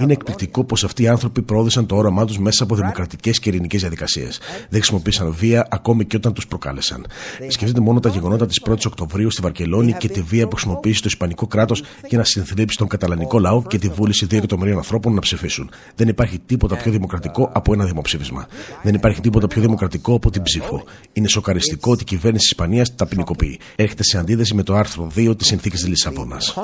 Είναι 0.00 0.12
εκπληκτικό 0.12 0.64
πως 0.64 0.84
αυτοί 0.84 1.02
οι 1.02 1.08
άνθρωποι 1.08 1.42
προώθησαν 1.42 1.86
το 1.86 1.96
όραμά 1.96 2.24
τους 2.24 2.38
μέσα 2.38 2.64
από 2.64 2.74
δημοκρατικές 2.74 3.38
και 3.38 3.48
ειρηνικές 3.48 3.80
διαδικασίες. 3.80 4.40
Δεν 4.58 4.80
χρησιμοποίησαν 4.80 5.32
βία 5.32 5.66
ακόμη 5.70 6.04
και 6.04 6.16
όταν 6.16 6.32
τους 6.32 6.46
προκάλεσαν. 6.46 7.06
Σκεφτείτε 7.48 7.80
μόνο 7.80 8.00
τα 8.00 8.08
γεγονότα 8.08 8.46
της 8.46 8.62
1η 8.68 8.86
Οκτωβρίου 8.86 9.30
στη 9.30 9.42
Βαρκελόνη 9.42 9.92
και 9.92 10.08
τη 10.08 10.22
βία 10.22 10.48
που 10.48 10.56
χρησιμοποίησε 10.56 11.00
το 11.00 11.08
Ισπανικό 11.10 11.46
κράτος 11.46 11.82
για 12.08 12.18
να 12.18 12.24
συνθλίψει 12.24 12.76
τον 12.76 12.88
καταλανικό 12.88 13.38
λαό 13.38 13.62
και 13.62 13.78
τη 13.78 13.88
βούληση 13.88 14.26
2 14.30 14.36
εκατομμυρίων 14.36 14.76
ανθρώπων 14.76 15.14
να 15.14 15.20
ψηφίσουν. 15.20 15.70
Δεν 15.96 16.08
υπάρχει 16.08 16.38
τίποτα 16.38 16.76
πιο 16.76 16.92
δημοκρατικό 16.92 17.50
από 17.52 17.72
ένα 17.72 17.84
δημοψήφισμα. 17.84 18.46
Δεν 18.82 18.94
υπάρχει 18.94 19.20
τίποτα 19.20 19.46
πιο 19.46 19.60
δημοκρατικό 19.60 20.14
από 20.14 20.30
την 20.30 20.42
ψήφο. 20.42 20.84
Είναι 21.12 21.28
σοκαριστικό 21.28 21.90
ότι 21.90 22.02
η 22.02 22.06
κυβέρνηση 22.06 22.42
της 22.42 22.50
Ισπανίας 22.50 22.94
τα 22.94 23.06
ποινικοποιεί. 23.06 23.60
Έρχεται 23.76 24.02
σε 24.02 24.18
αντίθεση 24.18 24.54
με 24.54 24.62
το 24.62 24.74
άρθρο 24.74 25.10
2 25.16 25.34
της 25.38 25.46
συνθήκης 25.46 25.80
της 25.80 25.88
Λισαβόνας 25.88 26.54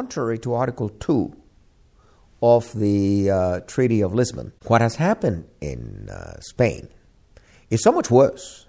of 2.40 2.72
the 2.74 3.30
uh, 3.30 3.60
Treaty 3.66 4.00
of 4.00 4.14
Lisbon. 4.14 4.52
What 4.66 4.80
has 4.80 4.94
happened 4.96 5.44
in 5.60 6.08
uh, 6.10 6.40
Spain 6.40 6.88
is 7.70 7.82
so 7.82 7.92
much 7.92 8.10
worse 8.10 8.66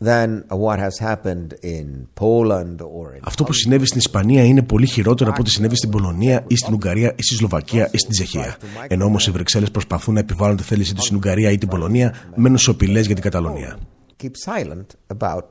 than 0.00 0.44
what 0.48 0.78
has 0.78 0.98
happened 0.98 1.54
in 1.62 2.08
Poland 2.14 2.80
or 2.82 3.14
in 3.14 3.20
Αυτό 3.24 3.44
που 3.44 3.52
συνέβη 3.52 3.86
στην 3.86 3.98
Ισπανία 3.98 4.44
είναι 4.44 4.62
πολύ 4.62 4.86
χειρότερο 4.86 5.30
από 5.30 5.40
ό,τι 5.40 5.50
συνέβη 5.50 5.76
στην 5.76 5.90
Πολωνία 5.90 6.44
ή 6.46 6.56
στην 6.56 6.74
Ουγγαρία 6.74 7.12
ή 7.16 7.22
στη 7.22 7.34
Σλοβακία 7.34 7.88
ή 7.92 7.98
στην 7.98 8.10
Τσεχία. 8.10 8.56
Ενώ 8.88 9.04
όμως 9.04 9.26
οι 9.26 9.30
Βρυξέλλες 9.30 9.70
προσπαθούν 9.70 10.14
να 10.14 10.20
επιβάλλουν 10.20 10.56
τη 10.56 10.62
θέλησή 10.62 10.94
του 10.94 11.02
στην 11.02 11.16
Ουγγαρία 11.16 11.50
ή 11.50 11.58
την 11.58 11.68
Πολωνία, 11.68 12.14
μένουν 12.34 12.58
σοπηλέ 12.58 13.00
για 13.00 13.14
την 13.14 13.22
Καταλωνία. 13.22 13.78
Keep 14.22 14.52
silent 14.52 15.16
about 15.16 15.48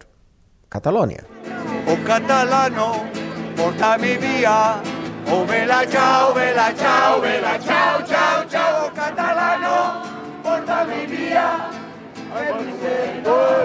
Catalonia. 0.76 1.24
Ο 1.88 1.96
Καταλάνο, 2.04 2.90
porta 3.56 3.98
mi 4.02 4.14
via 4.24 4.58
O 5.28 5.46
vela 5.46 5.86
chao, 5.86 6.34
vela 6.34 6.74
chao, 6.74 7.22
vela 7.22 7.60
chao, 7.60 8.02
chao, 8.04 8.46
chao, 8.46 8.92
catalano, 8.92 10.02
porta 10.44 10.86
mi 10.86 11.06
via, 11.06 11.70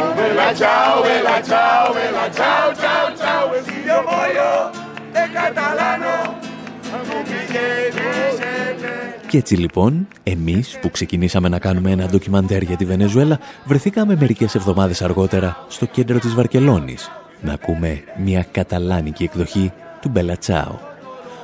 Oh, 0.00 0.14
vela 0.14 0.54
chao, 0.54 1.02
vela 1.02 1.42
chao, 1.42 1.92
vela 1.94 2.30
chao, 2.30 2.74
chao, 2.74 3.10
chao, 3.16 3.54
si 3.64 3.84
yo 3.86 4.02
muero, 4.02 4.72
de 5.12 5.32
catalano, 5.32 6.34
no 6.92 6.98
me 7.04 7.46
llegues. 7.46 8.57
Se 9.28 9.38
Και 9.38 9.38
έτσι 9.38 9.54
λοιπόν, 9.54 10.08
εμείς 10.22 10.78
που 10.80 10.90
ξεκινήσαμε 10.90 11.48
να 11.48 11.58
κάνουμε 11.58 11.90
ένα 11.90 12.06
ντοκιμαντέρ 12.06 12.62
για 12.62 12.76
τη 12.76 12.84
Βενεζουέλα, 12.84 13.38
βρεθήκαμε 13.64 14.16
μερικές 14.16 14.54
εβδομάδες 14.54 15.02
αργότερα 15.02 15.64
στο 15.68 15.86
κέντρο 15.86 16.18
της 16.18 16.34
Βαρκελόνης 16.34 17.10
να 17.40 17.52
ακούμε 17.52 18.04
μια 18.24 18.46
καταλάνικη 18.52 19.24
εκδοχή 19.24 19.72
του 20.00 20.08
Μπελατσάο, 20.08 20.78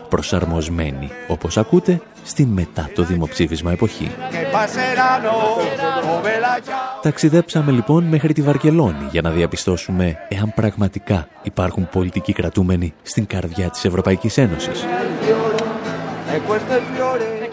προσαρμοσμένη, 0.09 1.11
όπως 1.29 1.57
ακούτε, 1.57 2.01
στην 2.25 2.49
μετά 2.49 2.90
το 2.94 3.03
δημοψήφισμα 3.03 3.73
εποχή. 3.73 4.11
Ταξιδέψαμε 7.03 7.73
λοιπόν 7.73 8.05
μέχρι 8.05 8.33
τη 8.33 8.42
Βαρκελόνη 8.42 9.09
για 9.11 9.23
να 9.23 9.31
διαπιστώσουμε 9.31 10.16
εάν 10.29 10.53
πραγματικά 10.55 11.29
υπάρχουν 11.42 11.88
πολιτικοί 11.88 12.33
κρατούμενοι 12.33 12.94
στην 13.03 13.27
καρδιά 13.27 13.70
της 13.70 13.85
Ευρωπαϊκής 13.85 14.38
Ένωσης. 14.38 14.85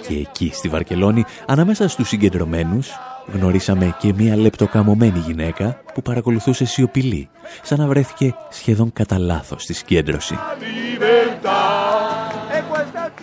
Και 0.07 0.13
εκεί 0.13 0.51
στη 0.53 0.67
Βαρκελόνη, 0.67 1.23
ανάμεσα 1.45 1.87
στους 1.87 2.07
συγκεντρωμένους, 2.07 2.89
γνωρίσαμε 3.33 3.95
και 3.99 4.13
μία 4.13 4.37
λεπτοκαμωμένη 4.37 5.19
γυναίκα 5.19 5.81
που 5.93 6.01
παρακολουθούσε 6.01 6.65
σιωπηλή, 6.65 7.29
σαν 7.61 7.79
να 7.79 7.87
βρέθηκε 7.87 8.35
σχεδόν 8.49 8.93
κατά 8.93 9.17
λάθος 9.17 9.63
στη 9.63 9.73
συγκέντρωση. 9.73 10.37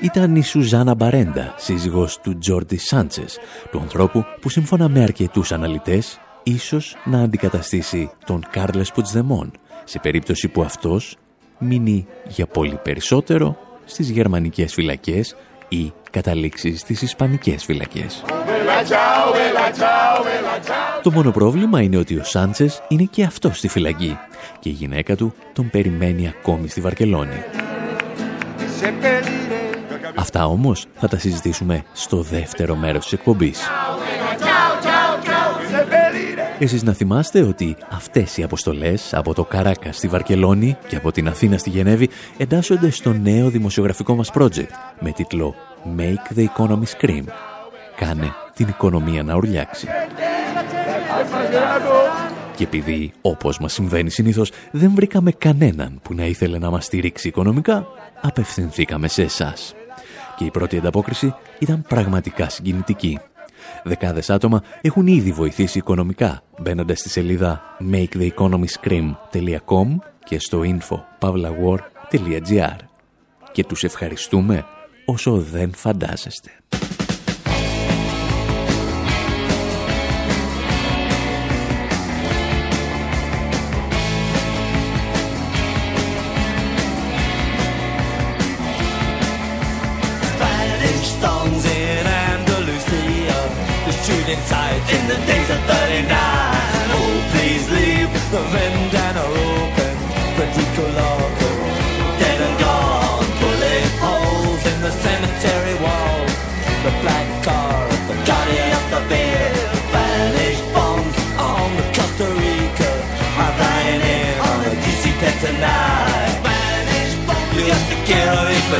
Ήταν 0.00 0.36
η 0.36 0.42
Σουζάνα 0.42 0.94
Μπαρέντα, 0.94 1.54
σύζυγος 1.56 2.20
του 2.20 2.38
Τζόρντι 2.38 2.76
Σάντσες, 2.76 3.38
του 3.70 3.78
ανθρώπου 3.78 4.24
που 4.40 4.48
σύμφωνα 4.48 4.88
με 4.88 5.02
αρκετούς 5.02 5.52
αναλυτές, 5.52 6.20
ίσως 6.42 6.96
να 7.04 7.20
αντικαταστήσει 7.20 8.10
τον 8.26 8.44
Κάρλες 8.50 8.92
Ποτσδεμόν, 8.92 9.52
σε 9.84 9.98
περίπτωση 9.98 10.48
που 10.48 10.62
αυτός 10.62 11.16
μείνει 11.58 12.06
για 12.28 12.46
πολύ 12.46 12.78
περισσότερο 12.82 13.56
στις 13.84 14.10
γερμανικές 14.10 14.72
φυλακές 14.72 15.36
ή 15.68 15.92
καταλήξεις 16.10 16.80
στις 16.80 17.02
ισπανικές 17.02 17.64
φυλακές. 17.64 18.24
Το 21.02 21.10
μόνο 21.10 21.30
πρόβλημα 21.30 21.82
είναι 21.82 21.96
ότι 21.96 22.18
ο 22.18 22.24
Σάντσες 22.24 22.82
είναι 22.88 23.08
και 23.10 23.24
αυτός 23.24 23.58
στη 23.58 23.68
φυλακή 23.68 24.18
και 24.60 24.68
η 24.68 24.72
γυναίκα 24.72 25.16
του 25.16 25.34
τον 25.52 25.70
περιμένει 25.70 26.28
ακόμη 26.28 26.68
στη 26.68 26.80
Βαρκελόνη. 26.80 27.42
Αυτά 30.14 30.46
όμως 30.46 30.86
θα 30.94 31.08
τα 31.08 31.18
συζητήσουμε 31.18 31.84
στο 31.92 32.22
δεύτερο 32.22 32.74
μέρος 32.74 33.02
της 33.02 33.12
εκπομπής. 33.12 33.68
Εσείς 36.60 36.82
να 36.82 36.92
θυμάστε 36.92 37.42
ότι 37.42 37.76
αυτές 37.90 38.36
οι 38.36 38.42
αποστολές 38.42 39.14
από 39.14 39.34
το 39.34 39.44
Καράκα 39.44 39.92
στη 39.92 40.08
Βαρκελόνη 40.08 40.76
και 40.88 40.96
από 40.96 41.12
την 41.12 41.28
Αθήνα 41.28 41.58
στη 41.58 41.70
Γενέβη 41.70 42.08
εντάσσονται 42.36 42.90
στο 42.90 43.12
νέο 43.12 43.48
δημοσιογραφικό 43.48 44.14
μας 44.14 44.30
project 44.34 44.70
με 45.00 45.10
τίτλο 45.10 45.54
Make 45.96 46.38
the 46.38 46.44
Economy 46.56 46.84
Scream. 46.98 47.22
Κάνε 47.96 48.32
την 48.54 48.68
οικονομία 48.68 49.22
να 49.22 49.36
ουρλιάξει. 49.36 49.86
Και 52.56 52.64
επειδή, 52.64 53.12
όπως 53.20 53.58
μας 53.58 53.72
συμβαίνει 53.72 54.10
συνήθως, 54.10 54.50
δεν 54.70 54.92
βρήκαμε 54.94 55.30
κανέναν 55.30 56.00
που 56.02 56.14
να 56.14 56.24
ήθελε 56.24 56.58
να 56.58 56.70
μας 56.70 56.84
στηρίξει 56.84 57.28
οικονομικά, 57.28 57.86
απευθυνθήκαμε 58.20 59.08
σε 59.08 59.22
εσάς. 59.22 59.74
Και 60.36 60.44
η 60.44 60.50
πρώτη 60.50 60.76
ανταπόκριση 60.76 61.34
ήταν 61.58 61.84
πραγματικά 61.88 62.48
συγκινητική. 62.48 63.18
Δεκάδες 63.84 64.30
άτομα 64.30 64.62
έχουν 64.80 65.06
ήδη 65.06 65.32
βοηθήσει 65.32 65.78
οικονομικά 65.78 66.42
μπαίνοντας 66.58 66.98
στη 66.98 67.08
σελίδα 67.08 67.60
maketheeconomyscream.com 67.92 69.96
και 70.24 70.38
στο 70.38 70.62
info.pavlawar.gr 70.64 72.76
και 73.52 73.64
τους 73.64 73.82
ευχαριστούμε 73.82 74.64
όσο 75.04 75.36
δεν 75.36 75.74
φαντάζεστε. 75.74 76.50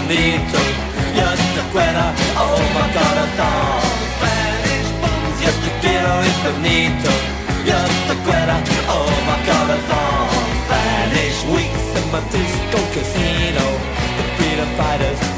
beetle, 0.08 0.68
just 1.12 1.52
a 1.60 1.64
quitter. 1.70 2.08
Oh 2.40 2.56
my 2.72 2.86
God, 2.96 3.16
I 3.24 3.26
thought. 3.36 3.84
Spanish 4.16 4.90
bombs, 5.04 5.36
just 5.44 5.60
a 5.68 5.72
quitter, 5.84 6.16
it's 6.24 6.40
bonito, 6.44 7.14
just 7.68 8.08
a 8.08 8.16
quitter. 8.24 8.60
Oh 8.88 9.12
my 9.28 9.38
God, 9.44 9.68
I 9.76 9.78
thought. 9.88 10.32
Spanish 10.64 11.38
weeks 11.52 11.86
in 12.00 12.06
my 12.10 12.22
disco 12.32 12.80
casino, 12.96 13.66
the 14.16 14.24
freedom 14.36 14.70
fighters. 14.80 15.37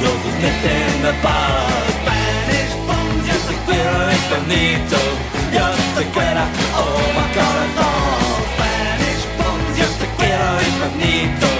soldiers 0.00 0.36
kicked 0.40 0.64
in 0.64 1.02
the 1.02 1.14
balls. 1.24 1.94
Spanish 2.00 2.74
bombs 2.88 3.24
used 3.32 3.48
to 3.50 3.56
clear 3.66 3.92
it 4.16 4.24
the 4.32 4.40
needle. 4.52 5.10
Used 5.52 5.92
to 5.98 6.04
get 6.16 6.36
oh 6.82 7.04
my 7.16 7.26
god, 7.36 7.56
I 7.64 7.66
thought. 7.76 8.42
Spanish 8.54 9.24
bombs 9.38 9.76
used 9.84 9.98
to 10.02 10.08
clear 10.16 10.44
it 10.66 10.74
the. 11.04 11.59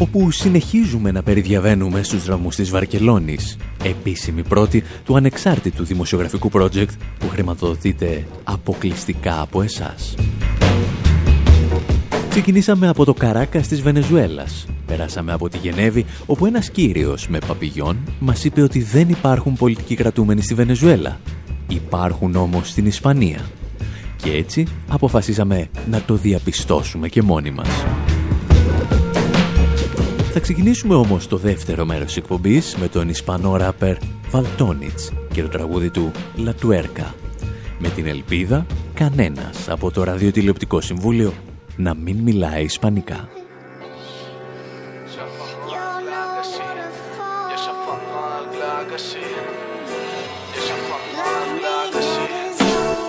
Όπου 0.00 0.30
συνεχίζουμε 0.30 1.10
να 1.10 1.22
περιδιαβαίνουμε 1.22 2.02
στους 2.02 2.24
δρόμους 2.24 2.56
της 2.56 2.70
Βαρκελόνης, 2.70 3.56
επίσημη 3.84 4.42
πρώτη 4.42 4.82
του 5.04 5.16
ανεξάρτητου 5.16 5.84
δημοσιογραφικού 5.84 6.50
project 6.52 6.92
που 7.18 7.28
χρηματοδοτείται 7.28 8.26
αποκλειστικά 8.44 9.40
από 9.40 9.62
εσάς. 9.62 10.14
Ξεκινήσαμε 12.28 12.88
από 12.88 13.04
το 13.04 13.14
Καράκας 13.14 13.68
της 13.68 13.82
Βενεζουέλας. 13.82 14.66
Περάσαμε 14.86 15.32
από 15.32 15.48
τη 15.48 15.58
Γενέβη, 15.58 16.04
όπου 16.26 16.46
ένας 16.46 16.70
κύριος 16.70 17.28
με 17.28 17.38
παπηγιόν 17.46 17.96
μας 18.18 18.44
είπε 18.44 18.62
ότι 18.62 18.82
δεν 18.82 19.08
υπάρχουν 19.08 19.54
πολιτικοί 19.54 19.94
κρατούμενοι 19.94 20.42
στη 20.42 20.54
Βενεζουέλα. 20.54 21.20
Υπάρχουν 21.68 22.36
όμως 22.36 22.68
στην 22.68 22.86
Ισπανία. 22.86 23.40
Και 24.16 24.30
έτσι 24.30 24.66
αποφασίσαμε 24.88 25.68
να 25.90 26.00
το 26.00 26.14
διαπιστώσουμε 26.14 27.08
και 27.08 27.22
μόνοι 27.22 27.50
μας. 27.50 27.68
Θα 30.38 30.44
ξεκινήσουμε 30.44 30.94
όμως 30.94 31.26
το 31.26 31.36
δεύτερο 31.36 31.84
μέρος 31.84 32.06
της 32.06 32.16
εκπομπής 32.16 32.76
με 32.76 32.88
τον 32.88 33.08
Ισπανό 33.08 33.56
ράπερ 33.56 33.96
Βαλτόνιτς 34.30 35.12
και 35.32 35.42
το 35.42 35.48
τραγούδι 35.48 35.90
του 35.90 36.10
«La 36.36 36.66
Tuerca». 36.66 37.12
Με 37.78 37.88
την 37.88 38.06
ελπίδα 38.06 38.66
κανένας 38.94 39.68
από 39.68 39.90
το 39.90 40.04
Ραδιοτηλεοπτικό 40.04 40.80
Συμβούλιο 40.80 41.32
να 41.76 41.94
μην 41.94 42.16
μιλάει 42.16 42.64
Ισπανικά. 42.64 43.28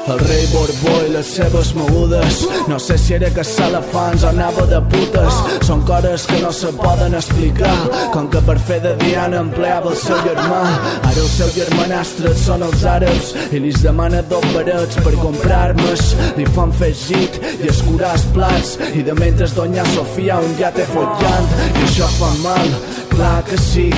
El 0.10 0.19
rei 0.26 0.45
Borbó 0.50 0.93
i 1.06 1.12
les 1.13 1.28
seves 1.38 1.69
mogudes. 1.78 2.39
No 2.67 2.80
sé 2.82 2.98
si 2.98 3.13
era 3.13 3.30
caçar 3.30 3.67
elefants 3.69 4.24
o 4.24 4.30
anava 4.32 4.65
de 4.72 4.80
putes. 4.89 5.36
Són 5.67 5.84
coses 5.86 6.26
que 6.26 6.39
no 6.41 6.50
se 6.56 6.72
poden 6.80 7.13
explicar. 7.19 7.76
Com 8.15 8.30
que 8.34 8.41
per 8.48 8.58
fer 8.69 8.80
de 8.86 8.95
Diana 9.04 9.43
empleava 9.43 9.91
el 9.93 10.00
seu 10.02 10.17
germà. 10.26 10.63
Ara 11.04 11.13
el 11.13 11.30
seu 11.36 11.52
germanastre 11.54 12.34
són 12.41 12.65
els 12.65 12.86
àrabs 12.89 13.30
I 13.54 13.62
li 13.62 13.74
demana 13.84 14.24
dos 14.32 14.45
barets 14.56 14.98
per 15.06 15.13
comprar 15.22 15.60
armes 15.69 16.02
Li 16.38 16.45
fan 16.56 16.74
fer 16.80 16.89
git 16.98 17.38
i 17.60 17.69
escurar 17.69 18.15
els 18.17 18.26
plats. 18.34 18.76
I 18.98 19.06
de 19.06 19.13
mentre 19.19 19.50
doña 19.54 19.86
Sofia 19.93 20.39
un 20.41 20.58
ja 20.60 20.74
té 20.74 20.88
follant 20.89 21.54
I 21.69 21.86
això 21.86 22.10
fa 22.17 22.34
mal, 22.41 22.74
clar 23.10 23.43
que 23.45 23.58
sí 23.58 23.89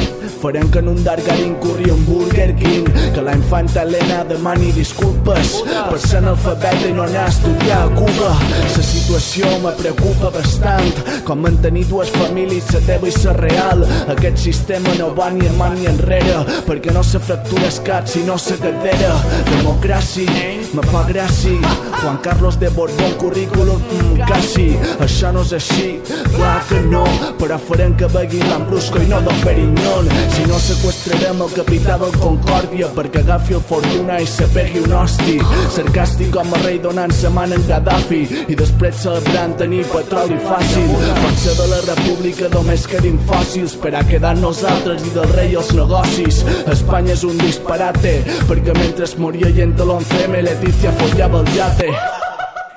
Farem 0.42 0.72
que 0.72 0.80
en 0.80 0.88
un 0.88 1.04
Dargarin 1.04 1.54
corri 1.62 1.92
un 1.92 2.04
Burger 2.08 2.56
King. 2.56 2.86
Que 3.14 3.22
la 3.22 3.36
infanta 3.36 3.84
Helena 3.84 4.24
demani 4.24 4.72
disculpes 4.74 5.52
Per 5.92 6.00
ser 6.02 6.18
analfabeta 6.18 6.90
i 6.90 6.94
no 6.98 7.04
anar 7.04 7.28
a 7.28 7.30
estudiar 7.30 7.82
a 7.84 7.92
Cuba. 7.94 8.32
La 8.74 8.86
situació 8.88 9.52
me 9.62 9.76
preocupa 9.78 10.32
bastant 10.34 10.90
Com 11.28 11.44
mantenir 11.46 11.86
dues 11.92 12.10
famílies, 12.16 12.72
la 12.74 12.82
teva 12.88 13.12
i 13.12 13.14
la 13.22 13.36
real. 13.38 13.86
Aquest 14.16 14.42
sistema 14.48 14.96
no 14.98 15.12
va 15.14 15.30
ni 15.30 15.46
avant 15.52 15.78
ni 15.78 15.86
enrere 15.92 16.42
Perquè 16.66 16.94
no 16.96 17.04
se 17.06 17.22
fractura 17.22 17.70
el 17.70 17.80
cap 17.86 18.10
sinó 18.10 18.40
la 18.42 18.58
cadera 18.66 19.14
Democràcia, 19.52 20.26
me 20.74 20.84
fa 20.92 21.04
gràcia 21.08 21.72
Juan 22.02 22.18
Carlos 22.18 22.60
de 22.60 22.70
Borbón, 22.70 23.14
currículum, 23.18 23.78
mm, 23.78 24.26
quasi. 24.26 24.76
Això 25.00 25.32
no 25.32 25.42
és 25.42 25.54
així, 25.54 26.02
clar 26.36 26.64
que 26.68 26.80
no 26.90 27.04
Però 27.42 27.58
farem 27.60 27.96
que 27.98 28.08
begui 28.08 28.40
l'Ambrusco 28.40 29.02
i 29.02 29.08
no 29.08 29.20
Don 29.22 29.38
Perignon. 29.44 30.08
Si 30.30 30.46
no 30.46 30.58
sequestrarem 30.60 31.42
el 31.42 31.52
capità 31.54 31.98
del 31.98 32.12
Concòrdia 32.22 32.88
perquè 32.96 33.20
agafi 33.20 33.54
el 33.54 33.62
Fortuna 33.62 34.20
i 34.22 34.26
se 34.26 34.46
pegui 34.54 34.80
un 34.80 34.94
hosti. 34.94 35.40
Sarcàstic 35.76 36.32
com 36.32 36.54
a 36.54 36.62
rei 36.64 36.80
donant 36.80 37.12
sa 37.12 37.30
man 37.30 37.54
en 37.54 37.66
Gaddafi 37.68 38.22
i 38.48 38.56
després 38.56 38.96
celebrant 38.96 39.58
tenir 39.58 39.84
petroli 39.90 40.38
fàcil. 40.46 40.94
Potser 41.22 41.56
de 41.58 41.68
la 41.74 41.82
república 41.88 42.50
només 42.54 42.88
quedin 42.88 43.20
fòssils 43.30 43.76
per 43.82 43.96
a 43.96 44.04
quedar 44.04 44.36
nosaltres 44.38 45.02
i 45.06 45.14
del 45.18 45.34
rei 45.34 45.56
els 45.56 45.74
negocis. 45.74 46.44
Espanya 46.72 47.14
és 47.14 47.24
un 47.24 47.38
disparate 47.42 48.22
perquè 48.48 48.78
mentre 48.78 49.10
moria 49.18 49.50
gent 49.54 49.76
de 49.76 49.84
l'11M 49.84 50.42
Leticia 50.46 50.61
follava 50.70 51.40
el 51.40 51.56
yate 51.56 52.20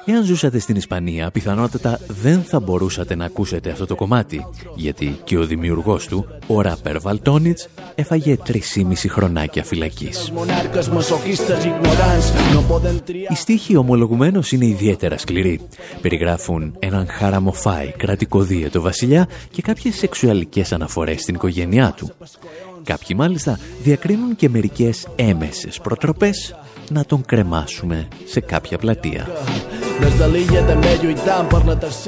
Εάν 0.06 0.24
ζούσατε 0.24 0.58
στην 0.58 0.76
Ισπανία, 0.76 1.30
πιθανότατα 1.30 2.00
δεν 2.08 2.42
θα 2.42 2.60
μπορούσατε 2.60 3.14
να 3.14 3.24
ακούσετε 3.24 3.70
αυτό 3.70 3.86
το 3.86 3.94
κομμάτι, 3.94 4.46
γιατί 4.74 5.20
και 5.24 5.38
ο 5.38 5.44
δημιουργός 5.44 6.06
του, 6.06 6.26
ο 6.46 6.60
ράπερ 6.60 7.00
Βαλτόνιτς, 7.00 7.68
έφαγε 7.94 8.36
3,5 8.46 9.08
χρονάκια 9.08 9.64
φυλακής. 9.64 10.32
monarques 10.34 10.88
masoquistes 10.96 11.64
ignorants 11.64 12.26
no 12.54 12.72
poden 12.72 13.10
triar 13.10 13.30
Οι 13.30 13.34
στίχοι 13.34 13.76
ομολογουμένως 13.76 14.52
είναι 14.52 14.66
ιδιαίτερα 14.66 15.18
σκληροί. 15.18 15.60
Περιγράφουν 16.00 16.76
έναν 16.78 17.06
χαραμοφάι 17.08 17.92
κρατικοδίαιτο 17.96 18.80
βασιλιά 18.80 19.28
και 19.50 19.62
κάποιες 19.62 19.94
σεξουαλικές 19.94 20.72
αναφορές 20.72 21.20
στην 21.20 21.34
οικογένειά 21.34 21.94
του. 21.96 22.10
Κάποιοι 22.84 23.16
μάλιστα 23.18 23.58
διακρίνουν 23.82 24.36
και 24.36 24.48
μερικές 24.48 25.08
έμεσες 25.16 25.80
προτροπές 25.80 26.54
να 26.90 27.04
τον 27.04 27.24
κρεμάσουμε 27.24 28.08
σε 28.24 28.40
κάποια 28.40 28.78
πλατεία. 28.78 29.28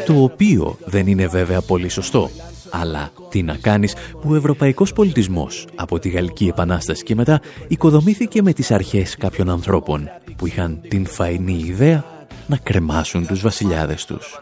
Το 0.07 0.23
οποίο 0.23 0.79
δεν 0.85 1.07
είναι 1.07 1.27
βέβαια 1.27 1.61
πολύ 1.61 1.89
σωστό. 1.89 2.31
Αλλά 2.71 3.11
τι 3.29 3.43
να 3.43 3.57
κάνεις 3.57 3.95
που 4.21 4.31
ο 4.31 4.35
ευρωπαϊκός 4.35 4.93
πολιτισμός 4.93 5.67
από 5.75 5.99
τη 5.99 6.09
Γαλλική 6.09 6.47
Επανάσταση 6.47 7.03
και 7.03 7.15
μετά 7.15 7.41
οικοδομήθηκε 7.69 8.43
με 8.43 8.53
τις 8.53 8.71
αρχές 8.71 9.17
κάποιων 9.17 9.51
ανθρώπων 9.51 10.11
που 10.37 10.47
είχαν 10.47 10.81
την 10.89 11.07
φαϊνή 11.07 11.63
ιδέα 11.67 12.05
να 12.47 12.57
κρεμάσουν 12.57 13.27
τους 13.27 13.41
βασιλιάδες 13.41 14.05
τους. 14.05 14.41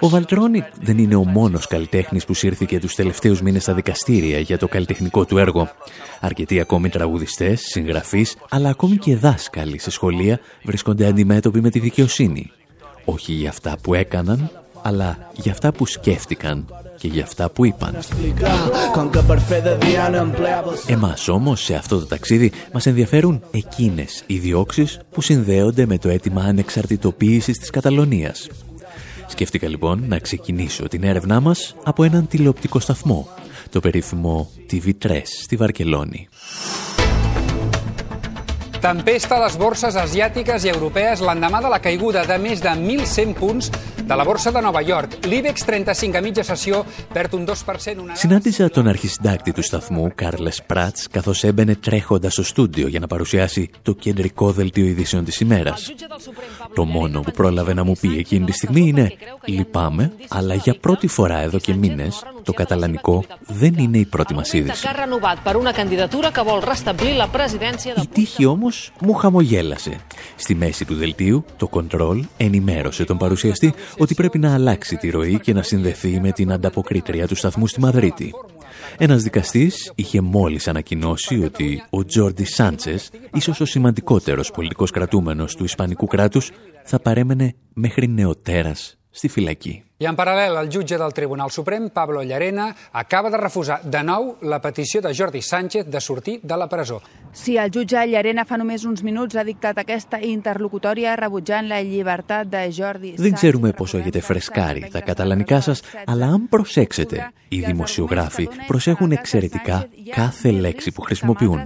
Ο 0.00 0.08
Βαλτρόνικ 0.08 0.64
δεν 0.80 0.98
είναι 0.98 1.14
ο 1.14 1.24
μόνος 1.24 1.66
καλλιτέχνης 1.66 2.24
που 2.24 2.34
σύρθηκε 2.34 2.80
τους 2.80 2.94
τελευταίους 2.94 3.42
μήνες 3.42 3.62
στα 3.62 3.74
δικαστήρια 3.74 4.38
για 4.38 4.58
το 4.58 4.68
καλλιτεχνικό 4.68 5.24
του 5.24 5.38
έργο. 5.38 5.70
Αρκετοί 6.20 6.60
ακόμη 6.60 6.88
τραγουδιστές, 6.88 7.60
συγγραφείς, 7.60 8.36
αλλά 8.48 8.68
ακόμη 8.68 8.96
και 8.96 9.16
δάσκαλοι 9.16 9.78
σε 9.78 9.90
σχολεία 9.90 10.40
βρίσκονται 10.62 11.06
αντιμέτωποι 11.06 11.60
με 11.60 11.70
τη 11.70 11.78
δικαιοσύνη. 11.78 12.50
Όχι 13.04 13.32
για 13.32 13.48
αυτά 13.48 13.76
που 13.82 13.94
έκαναν, 13.94 14.50
αλλά 14.82 15.30
για 15.32 15.52
αυτά 15.52 15.72
που 15.72 15.86
σκέφτηκαν 15.86 16.66
και 17.02 17.08
για 17.08 17.22
αυτά 17.22 17.50
που 17.50 17.64
είπαν. 17.64 17.98
Εμάς 20.86 21.28
όμως 21.28 21.62
σε 21.62 21.74
αυτό 21.74 21.98
το 21.98 22.06
ταξίδι 22.06 22.52
μας 22.72 22.86
ενδιαφέρουν 22.86 23.42
εκείνες 23.50 24.22
οι 24.26 24.38
διώξεις 24.38 25.00
που 25.10 25.20
συνδέονται 25.20 25.86
με 25.86 25.98
το 25.98 26.08
αίτημα 26.08 26.42
ανεξαρτητοποίησης 26.42 27.58
της 27.58 27.70
Καταλωνίας. 27.70 28.48
Σκέφτηκα 29.26 29.68
λοιπόν 29.68 30.04
να 30.08 30.18
ξεκινήσω 30.18 30.88
την 30.88 31.04
έρευνά 31.04 31.40
μας 31.40 31.74
από 31.84 32.04
έναν 32.04 32.26
τηλεοπτικό 32.26 32.80
σταθμό, 32.80 33.28
το 33.70 33.80
περίφημο 33.80 34.50
TV3 34.70 35.20
στη 35.42 35.56
Βαρκελόνη. 35.56 36.28
Tempesta 38.82 39.36
a 39.36 39.44
les 39.44 39.54
borses 39.54 39.94
asiàtiques 39.94 40.64
i 40.66 40.70
europees 40.72 41.20
l'endemà 41.22 41.60
de 41.62 41.70
la 41.70 41.78
caiguda 41.78 42.24
de 42.26 42.34
més 42.42 42.58
de 42.64 42.72
1.100 42.74 43.36
punts 43.38 43.70
de 44.02 44.16
la 44.16 44.24
borsa 44.24 44.50
de 44.50 44.60
Nova 44.60 44.82
York. 44.82 45.20
L'IBEX 45.30 45.62
35 45.68 46.18
a 46.18 46.20
mitja 46.20 46.42
sessió 46.42 46.82
perd 47.12 47.34
un 47.38 47.46
2%. 47.46 48.02
Una... 48.02 48.16
Συνάντησα 48.16 48.70
τον 48.70 48.88
αρχισυντάκτη 48.88 49.52
του 49.52 49.62
σταθμού, 49.62 50.12
Κάρλες 50.14 50.62
Πράτς, 50.66 51.08
καθώς 51.08 51.44
έμπαινε 51.44 51.74
τρέχοντας 51.74 52.32
στο 52.32 52.42
στούντιο 52.42 52.88
για 52.88 53.00
να 53.00 53.06
παρουσιάσει 53.06 53.70
το 53.82 53.94
κεντρικό 53.94 54.52
δελτίο 54.52 54.86
ειδήσεων 54.86 55.24
της 55.24 55.40
ημέρας. 55.40 55.92
Το 56.74 56.84
μόνο 56.84 57.20
που 57.20 57.30
πρόλαβε 57.30 57.74
να 57.74 57.84
μου 57.84 57.94
πει 58.00 58.18
εκείνη 58.18 58.44
τη 58.44 58.52
στιγμή 58.52 58.80
είναι 58.88 59.12
«Λυπάμαι, 59.44 60.12
αλλά 60.28 60.54
για 60.54 60.74
πρώτη 60.80 61.06
φορά 61.06 61.38
εδώ 61.38 61.58
και 61.58 61.74
μήνες 61.74 62.22
το 62.42 62.52
καταλανικό 62.52 63.24
δεν 63.46 63.74
είναι 63.78 63.98
η 63.98 64.04
πρώτη 64.04 64.34
μας 64.34 64.52
είδηση». 64.52 64.86
Η 68.02 68.06
τύχη 68.12 68.44
όμως 68.72 68.92
μου 69.00 69.12
χαμογέλασε. 69.12 69.96
Στη 70.36 70.54
μέση 70.54 70.84
του 70.84 70.94
δελτίου, 70.94 71.44
το 71.56 71.68
Control 71.72 72.20
ενημέρωσε 72.36 73.04
τον 73.04 73.18
παρουσιαστή 73.18 73.74
ότι 73.98 74.14
πρέπει 74.14 74.38
να 74.38 74.54
αλλάξει 74.54 74.96
τη 74.96 75.10
ροή 75.10 75.40
και 75.40 75.52
να 75.52 75.62
συνδεθεί 75.62 76.20
με 76.20 76.32
την 76.32 76.52
ανταποκρίτρια 76.52 77.26
του 77.26 77.34
σταθμού 77.34 77.66
στη 77.66 77.80
Μαδρίτη. 77.80 78.30
Ένας 78.98 79.22
δικαστής 79.22 79.92
είχε 79.94 80.20
μόλις 80.20 80.68
ανακοινώσει 80.68 81.44
ότι 81.44 81.82
ο 81.90 82.04
Τζόρντι 82.04 82.44
Σάντσες, 82.44 83.10
ίσως 83.34 83.60
ο 83.60 83.64
σημαντικότερος 83.64 84.50
πολιτικός 84.50 84.90
κρατούμενος 84.90 85.56
του 85.56 85.64
Ισπανικού 85.64 86.06
κράτους, 86.06 86.50
θα 86.84 86.98
παρέμενε 86.98 87.54
μέχρι 87.72 88.08
νεοτέρας 88.08 88.96
στη 89.10 89.28
φυλακή. 89.28 89.84
I 90.02 90.06
en 90.10 90.16
paral·lel, 90.16 90.56
el 90.58 90.68
jutge 90.74 90.96
del 90.98 91.12
Tribunal 91.12 91.50
Suprem, 91.56 91.84
Pablo 91.98 92.24
Llarena, 92.24 92.74
acaba 92.90 93.30
de 93.30 93.38
refusar 93.38 93.78
de 93.84 94.00
nou 94.02 94.32
la 94.52 94.58
petició 94.60 94.98
de 95.00 95.12
Jordi 95.14 95.42
Sánchez 95.50 95.86
de 95.86 96.00
sortir 96.00 96.40
de 96.42 96.56
la 96.56 96.66
presó. 96.68 96.98
Sí, 97.34 97.56
el 97.56 97.70
jutge 97.72 97.96
Llarena 98.06 98.42
fa 98.44 98.58
només 98.60 98.82
uns 98.84 99.00
minuts 99.02 99.38
ha 99.40 99.42
dictat 99.44 99.78
aquesta 99.80 100.18
interlocutòria 100.20 101.14
rebutjant 101.16 101.64
la 101.70 101.78
llibertat 101.80 102.50
de 102.52 102.70
Jordi 102.70 103.14
Δεν 103.16 103.32
ξέρουμε 103.32 103.70
πόσο 103.72 103.98
έχετε 103.98 104.20
φρεσκάρει 104.20 104.88
τα 104.92 105.00
καταλανικά 105.00 105.60
σας, 105.60 105.80
αλλά 106.04 106.26
αν 106.26 106.48
προσέξετε, 106.48 107.32
οι 107.48 107.60
δημοσιογράφοι 107.60 108.48
προσέχουν 108.66 109.12
εξαιρετικά 109.12 109.88
κάθε 110.10 110.50
λέξη 110.50 110.92
που 110.92 111.02
χρησιμοποιούν. 111.02 111.60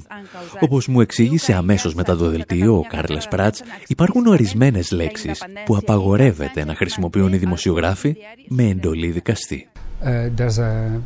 Όπως 0.60 0.86
μου 0.86 1.00
εξήγησε 1.00 1.52
αμέσως 1.52 1.94
μετά 1.94 2.16
το 2.16 2.28
δελτίο 2.28 2.76
ο 2.76 2.84
Κάρλες 2.88 3.28
Πράτς, 3.28 3.62
υπάρχουν 3.86 4.26
ορισμένες 4.26 4.90
λέξεις 4.90 5.44
που 5.64 5.76
απαγορεύεται 5.76 6.64
να 6.64 6.74
χρησιμοποιούν 6.74 7.32
οι 7.32 7.36
δημοσιογράφοι 7.36 8.16
με 8.48 8.62
εντολή 8.62 9.10
δικαστή. 9.10 9.68
Uh, 10.04 10.30
there's 10.36 10.58
a 10.58 11.00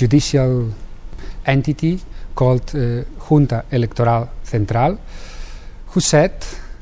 judicial 0.00 0.52
entity 1.44 1.98
called 2.38 2.72
uh, 2.74 3.02
Junta 3.18 3.64
Electoral 3.70 4.28
Central. 4.44 4.96
Who 5.92 6.00
said 6.00 6.34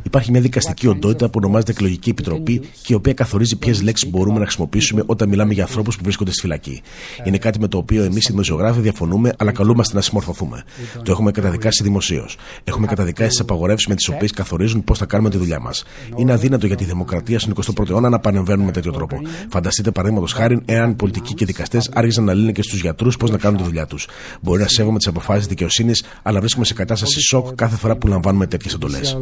Υπάρχει 0.06 0.30
μια 0.30 0.40
δικαστική 0.40 0.86
οντότητα 0.86 1.26
που 1.26 1.38
ονομάζεται 1.42 1.70
Εκλογική 1.72 2.10
Επιτροπή 2.10 2.58
και 2.58 2.92
η 2.92 2.94
οποία 2.94 3.12
καθορίζει 3.12 3.56
ποιες 3.56 3.82
λέξεις 3.82 4.10
μπορούμε 4.10 4.38
να 4.38 4.44
χρησιμοποιήσουμε 4.44 5.02
όταν 5.06 5.28
μιλάμε 5.28 5.52
για 5.52 5.62
ανθρώπους 5.62 5.96
που 5.96 6.02
βρίσκονται 6.02 6.30
στη 6.30 6.40
φυλακή. 6.40 6.82
Είναι 7.24 7.38
κάτι 7.38 7.60
με 7.60 7.68
το 7.68 7.78
οποίο 7.78 8.02
εμείς 8.02 8.28
οι 8.28 8.30
δημοσιογράφοι 8.30 8.80
διαφωνούμε, 8.80 9.32
αλλά 9.38 9.52
καλούμαστε 9.52 9.94
να 9.94 10.00
συμμορφωθούμε. 10.00 10.64
Το 11.02 11.12
έχουμε 11.12 11.30
καταδικάσει 11.30 11.82
δημοσίως. 11.82 12.36
Έχουμε 12.64 12.86
καταδικάσει 12.86 13.28
τις 13.28 13.40
απαγορεύσεις 13.40 13.86
με 13.86 13.94
τις 13.94 14.08
οποίες 14.08 14.30
καθορίζουν 14.30 14.84
πώς 14.84 14.98
θα 14.98 15.04
κάνουμε 15.06 15.30
τη 15.30 15.36
δουλειά 15.36 15.60
μας. 15.60 15.84
Είναι 16.16 16.32
αδύνατο 16.32 16.66
για 16.66 16.76
τη 16.76 16.84
δημοκρατία 16.84 17.38
στον 17.38 17.54
21ο 17.54 17.90
αιώνα 17.90 18.08
να 18.08 18.18
πανεμβαίνουν 18.18 18.64
με 18.64 18.72
τέτοιο 18.72 18.92
τρόπο. 18.92 19.20
Φανταστείτε, 19.48 19.90
παραδείγματος 19.90 20.32
χάρη, 20.32 20.60
εάν 20.64 20.96
πολιτικοί 20.96 21.34
και 21.34 21.44
δικαστές 21.44 21.90
άργησαν 21.94 22.24
να 22.24 22.34
λύνουν 22.34 22.52
και 22.52 22.62
στους 22.62 22.80
γιατρούς 22.80 23.16
πώς 23.16 23.30
να 23.30 23.38
κάνουν 23.38 23.58
τη 23.58 23.64
δουλειά 23.64 23.86
τους. 23.86 24.08
Μπορεί 24.40 24.60
να 24.60 24.68
σέβομαι 24.68 24.98
τις 24.98 25.06
αποφάσεις 25.06 25.46
δικαιοσύνης, 25.46 26.04
αλλά 26.22 26.38
βρίσκουμε 26.40 26.64
σε 26.64 26.74
κατάσταση 26.74 27.20
σοκ 27.20 27.54
κάθε 27.54 27.76
φορά 27.76 27.96
που 27.96 28.06
λαμβάνουμε 28.06 28.46
τέτοιες 28.46 28.74
εντολές 28.74 29.16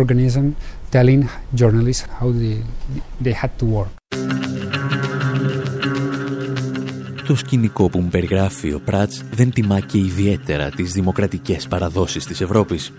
organism 0.00 0.44
telling 0.96 1.20
journalists 1.60 2.04
how 2.18 2.28
they, 2.40 2.56
they 3.24 3.34
had 3.42 3.50
to 3.60 3.66
work. 3.76 3.92
Το 7.26 7.36
σκηνικό 7.36 7.88
που 7.88 8.00
μου 8.00 8.08
περιγράφει 8.08 8.72
ο 8.72 8.80
Πράτς 8.84 9.24
δεν 9.32 9.50
τιμά 9.50 9.80
και 9.80 9.98
ιδιαίτερα 9.98 10.70
τις 10.70 10.92
δημοκρατικές 10.92 11.66
παραδόσεις 11.68 12.24
της 12.24 12.40
Ευρώπης. 12.40 12.92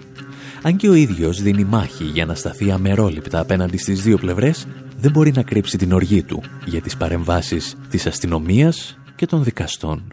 Αν 0.62 0.76
και 0.76 0.90
ο 0.90 0.94
ίδιος 0.94 1.42
δίνει 1.42 1.64
μάχη 1.64 2.04
για 2.04 2.26
να 2.26 2.36
σταθεί 2.36 2.72
αμερόληπτα 2.72 3.40
απέναντι 3.40 3.78
στις 3.78 4.02
δύο 4.02 4.18
πλευρές, 4.18 4.68
δεν 5.00 5.12
μπορεί 5.12 5.32
να 5.32 5.44
κρύψει 5.44 5.78
την 5.78 5.92
οργή 5.92 6.24
του 6.24 6.44
για 6.66 6.82
τις 6.82 6.98
παρεμβάσεις 6.98 7.76
της 7.90 8.06
αστυνομίας 8.08 8.98
και 9.16 9.26
των 9.26 9.44
δικαστών. 9.44 10.04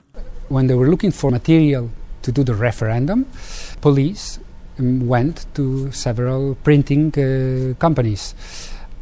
When 0.48 0.66
they 0.66 0.76
were 0.76 0.94
looking 0.94 1.12
for 1.20 1.30
material 1.30 1.84
to 2.26 2.32
do 2.32 2.42
the 2.44 2.54
referendum, 2.68 3.18
police 3.80 4.38
went 4.78 5.46
to 5.54 5.90
several 5.92 6.54
printing 6.56 7.12
uh, 7.18 7.74
companies. 7.78 8.34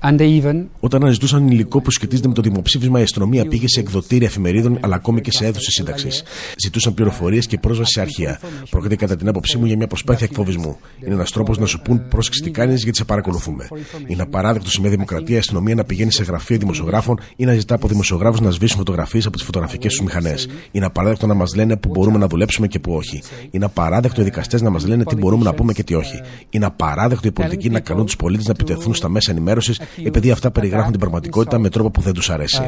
And 0.04 0.18
they 0.18 0.42
even... 0.42 0.64
Όταν 0.80 1.02
αναζητούσαν 1.02 1.48
υλικό 1.48 1.80
που 1.80 1.90
σχετίζεται 1.90 2.28
με 2.28 2.34
το 2.34 2.42
δημοψήφισμα, 2.42 3.00
η 3.00 3.02
αστυνομία 3.02 3.46
πήγε 3.46 3.68
σε 3.68 3.80
εκδοτήρια 3.80 4.26
εφημερίδων 4.26 4.78
αλλά 4.80 4.94
ακόμη 4.94 5.20
και 5.20 5.30
σε 5.30 5.46
αίθουσες 5.46 5.72
σύνταξης. 5.74 6.22
Ζητούσαν 6.56 6.94
πληροφορίες 6.94 7.46
και 7.46 7.58
πρόσβαση 7.58 7.92
σε 7.92 8.00
αρχεία. 8.00 8.40
Πρόκειται 8.70 8.96
κατά 8.96 9.16
την 9.16 9.28
άποψή 9.28 9.58
μου 9.58 9.66
για 9.66 9.76
μια 9.76 9.86
προσπάθεια 9.86 10.26
εκφοβισμού. 10.30 10.76
Είναι 11.04 11.14
ένας 11.14 11.30
τρόπος 11.30 11.58
να 11.58 11.66
σου 11.66 11.80
πούν 11.80 12.08
πρόσεξε 12.08 12.42
τι 12.42 12.50
κάνει 12.50 12.74
γιατί 12.74 12.96
σε 12.96 13.04
παρακολουθούμε. 13.04 13.68
Είναι 14.06 14.22
απαράδεκτο 14.22 14.70
σε 14.70 14.80
μια 14.80 14.90
δημοκρατία 14.90 15.36
η 15.36 15.38
αστυνομία 15.38 15.74
να 15.74 15.84
πηγαίνει 15.84 16.12
σε 16.12 16.22
γραφεία 16.22 16.56
δημοσιογράφων 16.56 17.20
ή 17.36 17.44
να 17.44 17.54
ζητά 17.54 17.74
από 17.74 17.88
δημοσιογράφους 17.88 18.40
να 18.40 18.50
σβήσουν 18.50 18.78
φωτογραφίες 18.78 19.26
από 19.26 19.36
τις 19.36 19.44
φωτογραφικές 19.44 19.92
τους 19.92 20.04
μηχανές. 20.04 20.48
Είναι 20.70 20.84
απαράδεκτο 20.84 21.26
να 21.26 21.34
μας 21.34 21.54
λένε 21.54 21.76
που 21.76 21.88
μπορούμε 21.88 22.18
να 22.18 22.26
δουλέψουμε 22.26 22.66
και 22.66 22.78
που 22.78 22.92
όχι. 22.92 23.22
Είναι 23.50 23.64
απαράδεκτο 23.64 24.20
οι 24.20 24.24
δικαστές 24.24 24.62
να 24.62 24.70
μας 24.70 24.86
λένε 24.86 25.04
τι 25.04 25.16
μπορούμε 25.16 25.44
να 25.44 25.54
πούμε 25.54 25.72
και 25.72 25.82
τι 25.82 25.94
όχι. 25.94 26.20
Είναι 26.50 26.66
απαράδεκτο 26.66 27.28
οι 27.28 27.32
πολιτικοί 27.32 27.70
να 27.70 27.80
καλούν 27.80 28.04
τους 28.04 28.16
πολίτες 28.16 28.46
να 28.46 28.52
επιτεθούν 28.58 28.94
στα 28.94 29.08
μέσα 29.08 29.30
ενημέρωσης 29.30 29.80
επειδή 30.05 30.31
αυτά 30.31 30.50
περιγράφουν 30.50 30.90
την 30.90 31.00
πραγματικότητα 31.00 31.59
με 31.59 31.68
τρόπο 31.68 31.90
που 31.90 32.00
δεν 32.00 32.12
τους 32.12 32.31
αρέσει. 32.31 32.62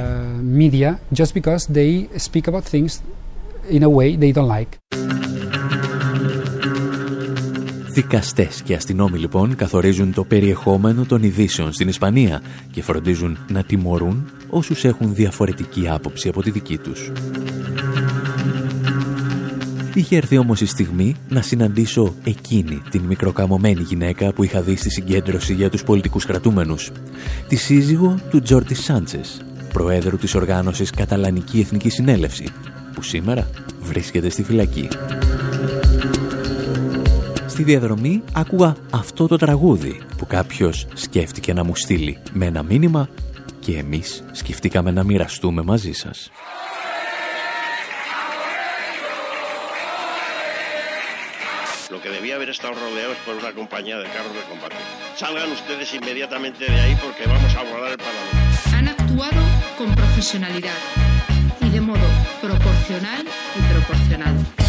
media 0.58 0.94
just 1.16 1.32
because 1.34 1.74
they 1.74 2.06
speak 2.28 2.46
about 2.50 2.62
things 2.72 2.92
in 3.70 3.82
a 3.82 3.88
way 3.88 4.16
they 4.18 4.32
don't 4.32 4.48
like. 4.58 4.98
Δικαστές 7.94 8.62
και 8.62 8.74
αστυνόμοι 8.74 9.18
λοιπόν 9.18 9.56
καθορίζουν 9.56 10.12
το 10.14 10.24
περιεχόμενο 10.24 11.04
των 11.04 11.22
ειδήσεων 11.22 11.72
στην 11.72 11.88
Ισπανία 11.88 12.42
και 12.72 12.82
φροντίζουν 12.82 13.38
να 13.48 13.62
τιμωρούν 13.62 14.30
όσους 14.50 14.84
έχουν 14.84 15.14
διαφορετική 15.14 15.88
άποψη 15.88 16.28
από 16.28 16.42
τη 16.42 16.50
δική 16.50 16.78
τους. 16.78 17.12
Είχε 19.94 20.16
έρθει 20.16 20.38
όμως 20.38 20.60
η 20.60 20.66
στιγμή 20.66 21.14
να 21.28 21.42
συναντήσω 21.42 22.14
εκείνη 22.24 22.82
την 22.90 23.02
μικροκαμωμένη 23.02 23.82
γυναίκα 23.82 24.32
που 24.32 24.44
είχα 24.44 24.60
δει 24.62 24.76
στη 24.76 24.90
συγκέντρωση 24.90 25.54
για 25.54 25.70
τους 25.70 25.84
πολιτικούς 25.84 26.26
κρατούμενους. 26.26 26.90
Τη 27.48 27.56
σύζυγο 27.56 28.18
του 28.30 28.42
Τζόρτι 28.42 28.74
Σάντσες, 28.74 29.44
προέδρου 29.72 30.16
της 30.16 30.34
οργάνωσης 30.34 30.90
Καταλανική 30.90 31.60
Εθνική 31.60 31.88
Συνέλευση, 31.88 32.46
που 32.94 33.02
σήμερα 33.02 33.50
βρίσκεται 33.80 34.28
στη 34.28 34.42
φυλακή. 34.42 34.88
Στη 37.46 37.62
διαδρομή 37.62 38.22
άκουγα 38.32 38.76
αυτό 38.90 39.26
το 39.26 39.36
τραγούδι 39.36 40.00
που 40.16 40.26
κάποιος 40.26 40.86
σκέφτηκε 40.94 41.52
να 41.52 41.64
μου 41.64 41.76
στείλει 41.76 42.18
με 42.32 42.46
ένα 42.46 42.62
μήνυμα 42.62 43.08
και 43.60 43.76
εμείς 43.76 44.24
σκεφτήκαμε 44.32 44.90
να 44.90 45.04
μοιραστούμε 45.04 45.62
μαζί 45.62 45.92
σας. 45.92 46.30
Que 52.04 52.10
debía 52.10 52.34
haber 52.34 52.50
estado 52.50 52.74
rodeados 52.74 53.16
por 53.24 53.34
una 53.34 53.50
compañía 53.52 53.96
de 53.96 54.04
carros 54.04 54.34
de 54.34 54.42
combate. 54.42 54.76
Salgan 55.16 55.50
ustedes 55.50 55.94
inmediatamente 55.94 56.70
de 56.70 56.78
ahí 56.78 56.94
porque 57.02 57.26
vamos 57.26 57.54
a 57.54 57.62
volar 57.62 57.92
el 57.92 57.96
Parlamento. 57.96 58.76
Han 58.76 58.88
actuado 58.88 59.42
con 59.78 59.94
profesionalidad 59.94 60.76
y 61.62 61.70
de 61.70 61.80
modo 61.80 62.06
proporcional 62.42 63.24
y 63.56 63.72
proporcionado. 63.72 64.63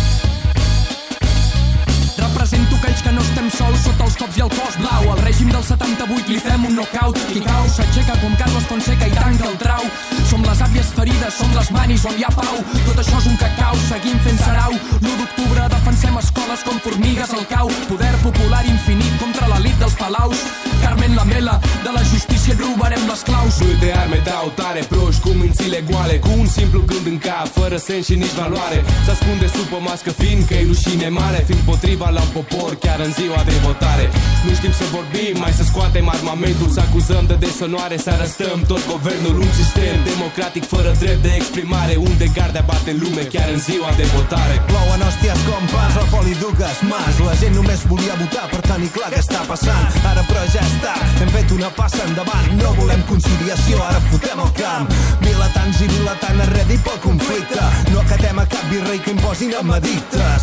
Que 3.05 3.11
no 3.13 3.21
estem 3.21 3.49
sols 3.53 3.83
sota 3.85 4.05
els 4.07 4.15
cops 4.17 4.37
i 4.39 4.43
el 4.45 4.49
cos 4.49 4.77
blau. 4.81 5.09
Al 5.13 5.19
règim 5.21 5.49
del 5.53 5.63
78 5.67 6.31
li 6.33 6.39
fem 6.41 6.65
un 6.65 6.73
knockout. 6.77 7.19
Qui 7.29 7.41
cau 7.45 7.67
s'aixeca 7.75 8.15
com 8.21 8.33
Carlos 8.39 8.65
Fonseca 8.71 9.09
i 9.11 9.13
tanca 9.13 9.49
el 9.51 9.57
trau. 9.61 9.85
Som 10.31 10.45
les 10.47 10.63
àvies 10.65 10.89
ferides, 10.97 11.37
som 11.37 11.53
les 11.53 11.69
manis 11.75 12.05
on 12.09 12.17
hi 12.17 12.25
ha 12.25 12.33
pau. 12.33 12.57
Tot 12.87 13.01
això 13.03 13.21
és 13.21 13.29
un 13.29 13.37
cacau, 13.41 13.77
seguim 13.85 14.17
fent 14.25 14.41
sarau. 14.41 14.73
L'1 15.01 15.17
d'octubre 15.21 15.67
defensem 15.75 16.17
escoles 16.23 16.65
com 16.65 16.81
formigues 16.87 17.35
al 17.37 17.45
cau. 17.51 17.69
Poder 17.91 18.13
popular 18.23 18.63
infinit 18.73 19.21
contra 19.21 19.51
l'elit 19.53 19.77
dels 19.83 19.99
palaus. 20.01 20.41
Carmen 20.81 21.15
Lamela, 21.15 21.59
de 21.85 21.93
la 21.93 22.03
justícia 22.09 22.53
et 22.53 22.61
robarem 22.61 23.05
les 23.09 23.21
claus. 23.29 23.61
De 23.81 23.91
arme 23.91 24.21
dau 24.25 24.51
tare 24.55 24.81
proști 24.89 25.21
cu 25.21 25.29
mințile 25.29 25.83
goale 25.89 26.15
Cu 26.25 26.29
un 26.39 26.47
simplu 26.47 26.79
gând 26.85 27.05
în 27.05 27.17
cap, 27.17 27.47
fără 27.59 27.77
sens 27.77 28.05
și 28.05 28.15
nici 28.15 28.35
valoare 28.41 28.83
Se 29.05 29.11
ascunde 29.11 29.47
sub 29.47 29.69
o 29.77 29.79
mască 29.87 30.11
fiindcă 30.11 30.53
e 30.53 31.09
mare 31.09 31.43
Fiind 31.47 31.61
potriva 31.61 32.09
la 32.09 32.21
un 32.21 32.31
popor 32.37 32.75
chiar 32.83 32.94
în 33.07 33.11
ziua 33.19 33.41
de 33.49 33.55
votare. 33.67 34.05
Nu 34.45 34.53
știm 34.59 34.73
să 34.81 34.85
vorbim, 34.97 35.33
mai 35.43 35.53
să 35.59 35.63
scoatem 35.69 36.07
armamentul 36.15 36.69
Să 36.75 36.81
acuzăm 36.87 37.23
de 37.31 37.35
desonoare, 37.45 37.97
să 38.05 38.09
arăstăm 38.15 38.57
tot 38.71 38.81
guvernul 38.91 39.35
Un 39.45 39.51
sistem 39.61 39.95
democratic 40.11 40.63
fără 40.73 40.91
drept 41.01 41.21
de 41.27 41.31
exprimare 41.39 41.95
Unde 42.09 42.25
gardea 42.37 42.63
bate 42.69 42.89
în 42.93 42.99
lume 43.03 43.23
chiar 43.33 43.47
în 43.55 43.59
ziua 43.67 43.91
de 43.99 44.05
votare. 44.15 44.55
Plouen 44.69 45.01
hòsties 45.05 45.41
com 45.47 45.65
pas, 45.73 45.93
la 45.99 46.05
poli 46.13 46.35
dugues 46.43 46.77
mas 46.91 47.15
La 47.27 47.33
gent 47.41 47.55
només 47.59 47.79
volia 47.91 48.15
votar 48.21 48.47
per 48.53 48.61
tenir 48.69 48.91
clar 48.95 49.09
què 49.13 49.19
està 49.25 49.41
passant 49.51 49.85
Ara 50.09 50.23
però 50.29 50.43
ja 50.53 50.63
està, 50.69 50.93
hem 51.21 51.29
fet 51.35 51.49
una 51.57 51.71
passa 51.79 52.01
endavant 52.09 52.49
No 52.61 52.69
volem 52.81 53.01
conciliació, 53.11 53.75
ara 53.89 53.99
fotem 54.09 54.39
el 54.45 54.51
camp 54.61 54.85
Vilatans 55.25 55.77
i 55.85 55.87
vilatant 55.95 56.39
arredi 56.45 56.77
pel 56.85 56.99
conflicte 57.07 57.63
No 57.93 57.97
acatem 58.05 58.37
a 58.43 58.45
cap 58.53 58.65
virrei 58.71 58.99
que 59.03 59.11
imposin 59.15 59.51
edictes 59.79 60.41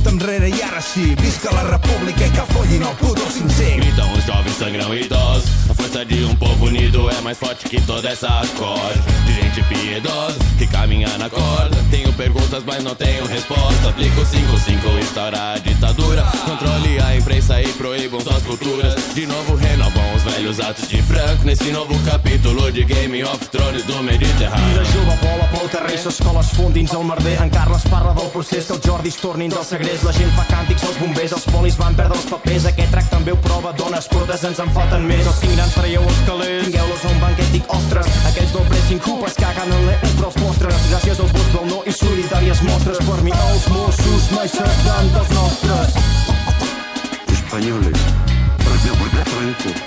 Compte 0.00 0.24
enrere 0.24 0.48
i 0.48 0.62
ara 0.62 0.80
sí, 0.80 1.14
visca 1.20 1.50
la 1.52 1.62
república 1.62 2.24
e 2.24 2.30
que 2.32 2.44
follin 2.54 2.82
el 2.82 2.94
puto 2.96 3.20
sincer 3.30 3.76
Gritam 3.76 4.10
os 4.14 4.24
jovens 4.24 4.56
sangrão 4.56 4.94
idosos 4.94 5.50
A 5.68 5.74
força 5.74 6.04
de 6.06 6.24
um 6.24 6.34
povo 6.36 6.66
unido 6.66 7.10
é 7.10 7.20
mais 7.20 7.36
forte 7.36 7.68
que 7.68 7.78
toda 7.82 8.08
essa 8.08 8.28
corda 8.56 9.04
De 9.26 9.34
gente 9.34 9.62
piedosa 9.64 10.38
que 10.56 10.66
caminha 10.68 11.06
na 11.18 11.28
corda 11.28 11.76
Tenho 11.90 12.10
perguntas, 12.14 12.62
mas 12.64 12.82
não 12.82 12.94
tenho 12.94 13.26
resposta 13.26 13.90
Aplico 13.90 14.22
5-5, 14.22 15.02
instaura 15.02 15.52
a 15.52 15.58
ditadura 15.58 16.22
Controle 16.46 16.98
a 17.00 17.16
imprensa 17.16 17.60
e 17.60 17.68
proíbam 17.74 18.20
suas 18.20 18.42
culturas 18.42 18.94
De 19.14 19.26
novo 19.26 19.54
renovam 19.56 20.14
os 20.14 20.22
velhos 20.22 20.60
atos 20.60 20.88
de 20.88 21.02
Franco 21.02 21.44
Nesse 21.44 21.72
novo 21.72 21.94
capítulo 22.04 22.72
de 22.72 22.84
Game 22.84 23.22
of 23.24 23.48
Thrones 23.48 23.84
do 23.84 23.92
I 23.94 24.02
Mediterrâneo. 24.02 24.78
De 24.78 24.92
jove 24.92 25.16
vola 25.22 25.48
pel 25.50 25.68
carrer, 25.68 25.98
s'escola 25.98 26.40
es 26.40 26.50
fon 26.54 26.72
dins 26.72 26.92
el 26.94 27.04
merder. 27.04 27.36
En 27.42 27.50
Carles 27.50 27.82
parla 27.90 28.12
del 28.14 28.30
procés 28.30 28.66
que 28.66 28.76
els 28.76 28.86
Jordis 28.86 29.16
tornin 29.20 29.50
del 29.50 29.64
segrest. 29.90 30.04
La 30.04 30.12
gent 30.12 30.30
fa 30.36 30.44
càntics, 30.48 30.82
els 30.86 30.98
bombers, 30.98 31.32
els 31.32 31.44
polis 31.50 31.76
van 31.78 31.94
perdre 31.94 32.16
els 32.16 32.28
papers. 32.30 32.66
Aquest 32.66 32.90
trac 32.94 33.08
també 33.10 33.32
ho 33.32 33.38
prova, 33.42 33.72
dones 33.76 34.08
protes 34.08 34.44
ens 34.44 34.60
en 34.60 34.70
falten 34.74 35.06
més. 35.06 35.26
Els 35.26 35.40
cinc 35.42 35.54
grans 35.56 35.74
traieu 35.74 36.02
els 36.02 36.20
calés, 36.26 36.64
tingueu-los 36.64 37.04
a 37.04 37.10
un 37.10 37.20
banquet, 37.20 37.50
dic, 37.54 37.64
ostres. 37.74 38.10
Aquells 38.30 38.54
del 38.54 38.66
pressing 38.70 39.02
cupes 39.06 39.38
caguen 39.40 39.74
en 39.76 39.86
l'E1 39.88 40.16
però 40.18 40.30
els 40.30 40.40
postres. 40.42 40.88
Gràcies 40.92 41.22
als 41.26 41.36
vots 41.36 41.52
del 41.56 41.68
no 41.72 41.82
i 41.84 41.96
solidàries 41.96 42.64
mostres. 42.68 43.02
Per 43.10 43.20
mi 43.26 43.34
els 43.34 43.68
Mossos 43.74 44.30
mai 44.36 44.48
seran 44.48 45.14
dels 45.14 45.30
nostres. 45.36 45.88
Españoles, 47.38 47.98
Franco, 48.60 48.94
ha 48.94 49.40
muerto. 49.40 49.80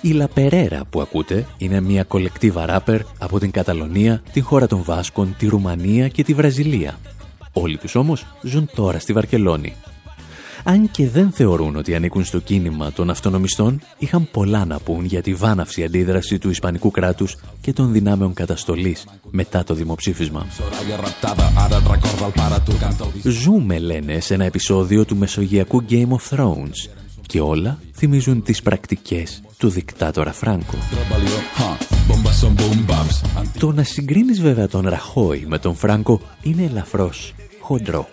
Η 0.00 0.16
La 0.20 0.26
που 0.90 1.00
ακούτε, 1.00 1.46
είναι 1.58 1.80
μια 1.80 2.04
κολεκτήβα 2.04 2.66
ράπερ 2.66 3.00
από 3.18 3.38
την 3.38 3.50
Καταλωνία, 3.50 4.22
την 4.32 4.44
χώρα 4.44 4.66
των 4.66 4.82
Βάσκων, 4.82 5.34
τη 5.38 5.46
Ρουμανία 5.46 6.08
και 6.08 6.24
τη 6.24 6.34
Βραζιλία. 6.34 6.98
Όλοι 7.52 7.76
τους 7.78 7.94
όμως 7.94 8.26
ζουν 8.42 8.70
τώρα 8.74 8.98
στη 8.98 9.12
Βαρκελόνη. 9.12 9.74
Αν 10.68 10.90
και 10.90 11.08
δεν 11.08 11.30
θεωρούν 11.30 11.76
ότι 11.76 11.94
ανήκουν 11.94 12.24
στο 12.24 12.38
κίνημα 12.38 12.92
των 12.92 13.10
αυτονομιστών, 13.10 13.80
είχαν 13.98 14.28
πολλά 14.30 14.64
να 14.64 14.78
πούν 14.78 15.04
για 15.04 15.22
τη 15.22 15.34
βάναυση 15.34 15.84
αντίδραση 15.84 16.38
του 16.38 16.50
Ισπανικού 16.50 16.90
κράτους 16.90 17.36
και 17.60 17.72
των 17.72 17.92
δυνάμεων 17.92 18.34
καταστολής 18.34 19.06
μετά 19.30 19.64
το 19.64 19.74
δημοψήφισμα. 19.74 20.46
Ζούμε, 23.22 23.78
λένε, 23.78 24.20
σε 24.20 24.34
ένα 24.34 24.44
επεισόδιο 24.44 25.04
του 25.04 25.16
μεσογειακού 25.16 25.84
Game 25.90 26.08
of 26.08 26.36
Thrones 26.36 26.90
και 27.26 27.40
όλα 27.40 27.78
θυμίζουν 27.94 28.42
τις 28.42 28.62
πρακτικές 28.62 29.42
του 29.58 29.68
δικτάτορα 29.68 30.32
Φράνκο. 30.32 30.76
Το 33.58 33.72
να 33.72 33.82
συγκρίνεις 33.82 34.40
βέβαια 34.40 34.68
τον 34.68 34.88
Ραχώη 34.88 35.44
με 35.48 35.58
τον 35.58 35.74
Φράνκο 35.74 36.20
είναι 36.42 36.62
ελαφρώς 36.62 37.34
χοντρό. 37.60 38.08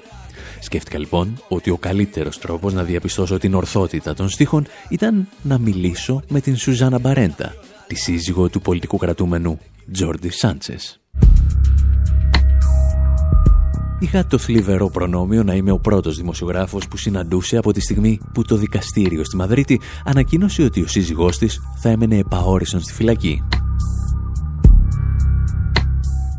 Σκέφτηκα 0.66 0.98
λοιπόν 0.98 1.42
ότι 1.48 1.70
ο 1.70 1.78
καλύτερος 1.78 2.40
τρόπος 2.40 2.74
να 2.74 2.84
διαπιστώσω 2.84 3.38
την 3.38 3.54
ορθότητα 3.54 4.14
των 4.14 4.30
στίχων 4.30 4.66
ήταν 4.90 5.28
να 5.42 5.58
μιλήσω 5.58 6.22
με 6.28 6.40
την 6.40 6.56
Σουζάνα 6.58 7.00
Μπαρέντα, 7.00 7.54
τη 7.88 7.96
σύζυγο 7.96 8.50
του 8.50 8.62
πολιτικού 8.62 8.98
κρατούμενου 8.98 9.60
Τζόρντι 9.92 10.30
Σάντσες. 10.30 11.00
Είχα 14.00 14.28
το 14.28 14.38
θλιβερό 14.38 14.90
προνόμιο 14.90 15.44
να 15.44 15.54
είμαι 15.54 15.72
ο 15.72 15.80
πρώτος 15.80 16.16
δημοσιογράφος 16.16 16.88
που 16.88 16.98
συναντούσε 16.98 17.58
από 17.58 17.72
τη 17.72 17.82
στιγμή 17.82 18.20
που 18.34 18.42
το 18.42 18.56
δικαστήριο 18.56 19.24
στη 19.24 19.36
Μαδρίτη 19.36 19.82
ανακοίνωσε 20.06 20.64
ότι 20.64 20.82
ο 20.82 20.88
σύζυγός 20.88 21.38
της 21.38 21.60
θα 21.78 21.90
έμενε 21.90 22.18
επαόριστον 22.18 22.82
στη 22.82 22.94
φυλακή. 22.94 23.44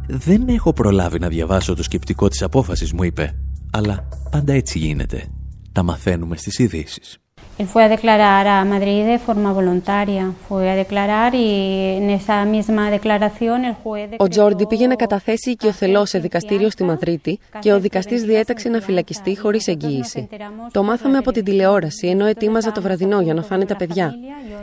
«Δεν 0.09 0.49
έχω 0.49 0.73
προλάβει 0.73 1.19
να 1.19 1.29
διαβάσω 1.29 1.75
το 1.75 1.83
σκεπτικό 1.83 2.29
της 2.29 2.43
απόφασης», 2.43 2.93
μου 2.93 3.03
είπε. 3.03 3.35
«Αλλά 3.77 4.09
πάντα 4.31 4.53
έτσι 4.53 4.79
γίνεται. 4.79 5.25
Τα 5.73 5.83
μαθαίνουμε 5.83 6.37
στις 6.37 6.59
ειδήσεις. 6.59 7.19
Él 7.59 7.67
fue 7.73 7.83
a 7.85 7.89
declarar 7.97 8.45
a 8.47 8.65
Madrid 8.75 9.03
de 9.13 9.19
forma 9.27 9.51
voluntaria. 9.61 10.25
Fue 10.49 10.65
a 10.73 10.77
declarar 10.85 11.31
y 11.35 11.49
en 12.01 12.07
esa 12.19 12.37
misma 12.45 12.91
declaración 12.91 13.65
el 13.65 13.75
juez... 13.83 14.09
Ο 14.17 14.29
Τζόρντι 14.29 14.67
πήγε 14.67 14.87
να 14.87 14.95
καταθέσει 14.95 15.51
οικειοθελώ 15.51 16.05
σε 16.05 16.19
δικαστήριο 16.19 16.71
στη 16.71 16.85
Μαδρίτη 16.85 17.39
και 17.59 17.73
ο 17.73 17.81
δικαστής 17.81 18.23
διέταξε 18.23 18.69
να 18.69 18.81
φυλακιστεί 18.81 19.39
χωρίς 19.39 19.67
εγγύηση. 19.67 20.29
Το 20.73 20.83
μάθαμε 20.83 21.19
από 21.19 21.31
την 21.33 21.45
τηλεόραση 21.45 22.07
ενώ 22.07 22.27
ετοίμαζα 22.27 22.73
το 22.73 22.83
βραδινό 22.83 23.21
για 23.21 23.35
να 23.35 23.43
φάνε 23.43 23.65
τα 23.65 23.77
παιδιά. 23.77 24.15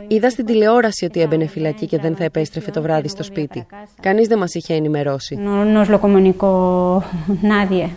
Είδα 0.08 0.30
στην 0.30 0.44
τηλεόραση 0.44 1.04
ότι 1.04 1.20
έμπαινε 1.20 1.46
φυλακή 1.46 1.86
και 1.86 1.98
δεν 1.98 2.16
θα 2.16 2.24
επέστρεφε 2.24 2.70
το 2.70 2.82
βράδυ 2.82 3.08
στο 3.08 3.22
σπίτι. 3.22 3.66
Κανείς 4.00 4.28
δεν 4.28 4.38
μας 4.38 4.54
είχε 4.54 4.74
ενημερώσει. 4.74 5.38
No 5.44 5.64
nos 5.74 5.88
lo 5.88 5.98
comunicó 6.00 6.50
nadie. 7.42 7.88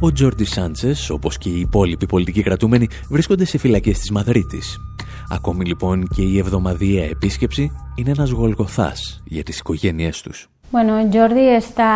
Ο 0.00 0.12
Τζόρντι 0.12 0.44
Σάντσες, 0.44 1.10
όπως 1.10 1.38
και 1.38 1.48
οι 1.48 1.60
υπόλοιποι 1.60 2.06
πολιτικοί 2.06 2.42
κρατούμενοι, 2.42 2.88
βρίσκονται 3.10 3.44
σε 3.44 3.58
φυλακές 3.58 3.98
της 3.98 4.10
Μαδρίτης. 4.10 4.76
Ακόμη 5.30 5.64
λοιπόν 5.64 6.08
και 6.14 6.22
η 6.22 6.38
εβδομαδιαία 6.38 7.04
επίσκεψη 7.04 7.72
είναι 7.94 8.10
ένας 8.10 8.30
γολγοθάς 8.30 9.22
για 9.24 9.42
τις 9.42 9.58
οικογένειές 9.58 10.22
τους. 10.22 10.48
Bueno, 10.72 10.94
Jordi 11.14 11.46
está 11.64 11.92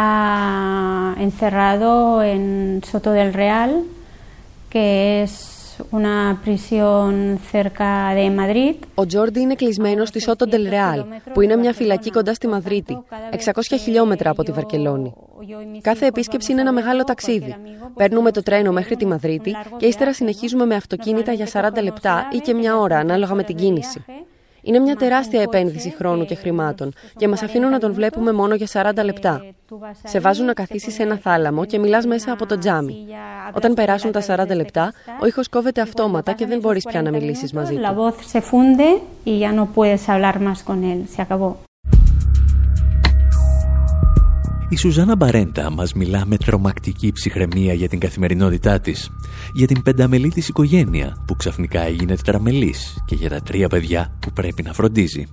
encerrado 1.26 2.22
en 2.22 2.42
Soto 2.90 3.10
del 3.18 3.32
Real, 3.42 3.70
que 4.72 4.86
es 5.22 5.59
una 5.90 6.40
prisión 6.44 7.38
cerca 7.52 8.14
de 8.14 8.30
Madrid. 8.30 8.74
Ο 8.94 9.06
Τζόρντι 9.06 9.40
είναι 9.40 9.54
κλεισμένος 9.54 10.08
στη 10.08 10.20
Σότο 10.20 10.46
Ντελ 10.46 10.68
Ρεάλ, 10.68 11.04
που 11.32 11.40
είναι 11.40 11.56
μια 11.56 11.72
φυλακή 11.72 12.10
κοντά 12.10 12.34
στη 12.34 12.48
Μαδρίτη, 12.48 12.98
600 13.44 13.60
χιλιόμετρα 13.80 14.30
από 14.30 14.42
τη 14.42 14.52
Βαρκελόνη. 14.52 15.12
Κάθε 15.80 16.06
επίσκεψη 16.06 16.52
είναι 16.52 16.60
ένα 16.60 16.72
μεγάλο 16.72 17.04
ταξίδι. 17.04 17.56
Παίρνουμε 17.94 18.30
το 18.30 18.42
τρένο 18.42 18.72
μέχρι 18.72 18.96
τη 18.96 19.06
Μαδρίτη 19.06 19.56
και 19.76 19.86
ύστερα 19.86 20.12
συνεχίζουμε 20.12 20.66
με 20.66 20.74
αυτοκίνητα 20.74 21.32
για 21.32 21.46
40 21.52 21.82
λεπτά 21.82 22.28
ή 22.32 22.38
και 22.38 22.54
μια 22.54 22.78
ώρα, 22.78 22.98
ανάλογα 22.98 23.34
με 23.34 23.42
την 23.42 23.56
κίνηση. 23.56 24.04
Είναι 24.62 24.78
μια 24.78 24.96
τεράστια 24.96 25.42
επένδυση 25.42 25.94
χρόνου 25.98 26.24
και 26.24 26.34
χρημάτων 26.34 26.92
και 27.16 27.28
μας 27.28 27.42
αφήνουν 27.42 27.70
να 27.70 27.78
τον 27.78 27.92
βλέπουμε 27.92 28.32
μόνο 28.32 28.54
για 28.54 28.66
40 28.72 29.04
λεπτά. 29.04 29.44
Σε 30.04 30.20
βάζουν 30.20 30.46
να 30.46 30.52
καθίσεις 30.52 30.94
σε 30.94 31.02
ένα 31.02 31.16
θάλαμο 31.16 31.64
και 31.64 31.78
μιλάς 31.78 32.06
μέσα 32.06 32.32
από 32.32 32.46
το 32.46 32.58
τζάμι. 32.58 33.06
Όταν 33.52 33.74
περάσουν 33.74 34.12
τα 34.12 34.22
40 34.26 34.54
λεπτά, 34.54 34.92
ο 35.20 35.26
ήχος 35.26 35.48
κόβεται 35.48 35.80
αυτόματα 35.80 36.32
και 36.32 36.46
δεν 36.46 36.58
μπορείς 36.58 36.84
πια 36.84 37.02
να 37.02 37.10
μιλήσεις 37.10 37.52
μαζί 37.52 37.74
του. 37.74 37.80
Η 44.72 44.76
Σουζάνα 44.76 45.16
Μπαρέντα 45.16 45.70
μας 45.70 45.92
μιλά 45.92 46.26
με 46.26 46.36
τρομακτική 46.36 47.12
ψυχραιμία 47.12 47.72
για 47.72 47.88
την 47.88 47.98
καθημερινότητά 47.98 48.80
της, 48.80 49.10
για 49.54 49.66
την 49.66 49.82
πενταμελή 49.82 50.28
της 50.28 50.48
οικογένεια 50.48 51.24
που 51.26 51.36
ξαφνικά 51.36 51.80
έγινε 51.80 52.16
τετραμελής 52.16 53.02
και 53.06 53.14
για 53.14 53.28
τα 53.28 53.40
τρία 53.40 53.68
παιδιά 53.68 54.16
που 54.20 54.32
πρέπει 54.32 54.62
να 54.62 54.72
φροντίζει. 54.72 55.26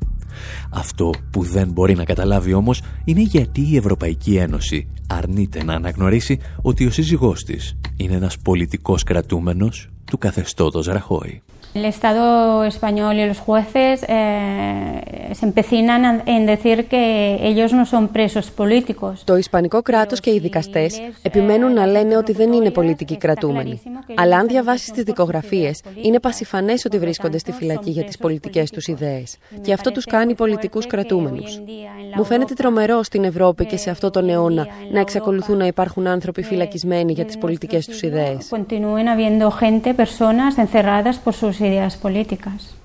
Αυτό 0.69 1.11
που 1.31 1.43
δεν 1.43 1.71
μπορεί 1.71 1.95
να 1.95 2.03
καταλάβει 2.03 2.53
όμως 2.53 2.81
είναι 3.05 3.21
γιατί 3.21 3.61
η 3.61 3.77
Ευρωπαϊκή 3.77 4.35
Ένωση 4.35 4.87
αρνείται 5.07 5.63
να 5.63 5.73
αναγνωρίσει 5.73 6.39
ότι 6.61 6.85
ο 6.85 6.91
σύζυγός 6.91 7.43
της 7.43 7.77
είναι 7.97 8.15
ένας 8.15 8.37
πολιτικός 8.37 9.03
κρατούμενος 9.03 9.89
του 10.05 10.17
καθεστώτος 10.17 10.85
Ραχώη. 10.85 11.41
El 11.77 11.85
Estado 11.85 12.63
español 12.63 13.13
y 13.19 13.23
los 13.31 13.39
jueces 13.47 14.03
eh, 14.07 15.31
se 15.37 15.45
empecinan 15.45 16.23
en 16.25 16.41
decir 16.53 16.77
que 16.91 17.03
ellos 17.49 17.69
no 17.71 17.85
son 17.85 18.03
presos 18.07 18.45
políticos. 18.61 19.23
Το 19.23 19.35
Ισπανικό 19.35 19.81
κράτος 19.81 20.19
και 20.19 20.33
οι 20.33 20.39
δικαστές 20.39 21.01
επιμένουν 21.21 21.73
να 21.73 21.85
λένε 21.85 22.17
ότι 22.17 22.31
δεν 22.31 22.53
είναι 22.53 22.71
πολιτικοί 22.71 23.17
κρατούμενοι. 23.17 23.81
Αλλά 24.15 24.37
αν 24.37 24.47
διαβάσεις 24.47 24.91
τις 24.91 25.03
δικογραφίες, 25.03 25.81
είναι 26.01 26.19
πασιφανές 26.19 26.85
ότι 26.85 26.99
βρίσκονται 26.99 27.37
στη 27.37 27.51
φυλακή 27.51 27.89
για 27.89 28.03
τις 28.03 28.17
πολιτικές 28.17 28.69
τους 28.69 28.87
ιδέες. 28.87 29.37
Και 29.61 29.73
αυτό 29.73 29.91
τους 29.91 30.05
κάνει 30.05 30.33
πολιτικούς 30.35 30.87
κρατούμενους. 30.87 31.61
Μου 32.15 32.23
φαίνεται 32.23 32.53
τρομερό 32.53 33.03
στην 33.03 33.23
Ευρώπη 33.23 33.65
και 33.65 33.77
σε 33.77 33.89
αυτό 33.89 34.09
τον 34.09 34.29
αιώνα 34.29 34.67
να 34.91 34.99
εξακολουθούν 34.99 35.57
να 35.57 35.65
υπάρχουν 35.65 36.07
άνθρωποι 36.07 36.43
φυλακισμένοι 36.43 37.11
για 37.11 37.25
τις 37.25 37.37
πολιτικές 37.37 37.85
τους 37.85 38.01
ιδέες. 38.01 38.47
ideas 41.67 41.95
políticas. 41.97 42.77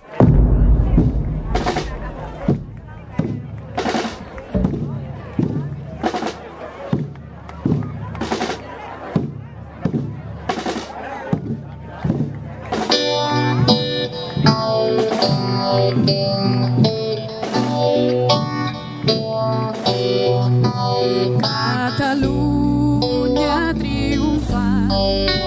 Cataluña 21.98 23.74
triunfa. 23.74 25.41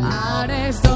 haré 0.00 0.68
esto. 0.68 0.91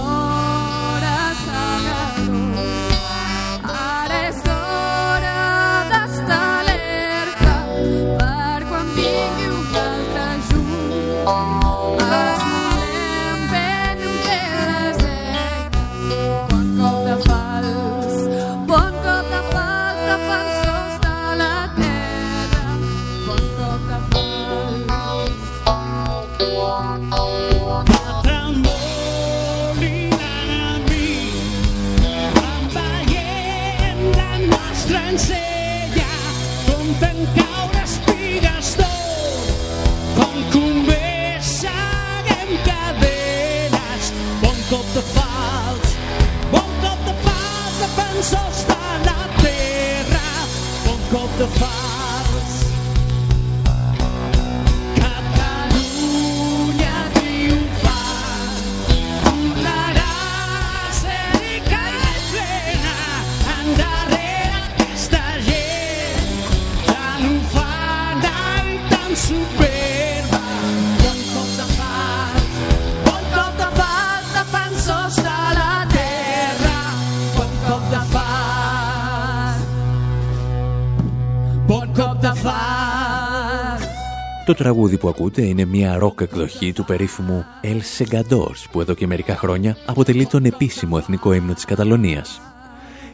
Το 84.47 84.55
τραγούδι 84.55 84.99
που 84.99 85.09
ακούτε 85.09 85.42
είναι 85.42 85.64
μια 85.64 85.99
ροκ 85.99 86.20
εκδοχή 86.20 86.72
του 86.72 86.84
περίφημου 86.84 87.44
El 87.62 87.80
Segadors 87.99 88.64
που 88.70 88.80
εδώ 88.80 88.94
και 88.94 89.07
μερικά 89.07 89.36
χρόνια 89.36 89.76
αποτελεί 89.86 90.26
τον 90.26 90.44
επίσημο 90.44 90.97
εθνικό 90.99 91.32
ύμνο 91.32 91.55
της 91.55 91.64
Καταλωνίας. 91.64 92.40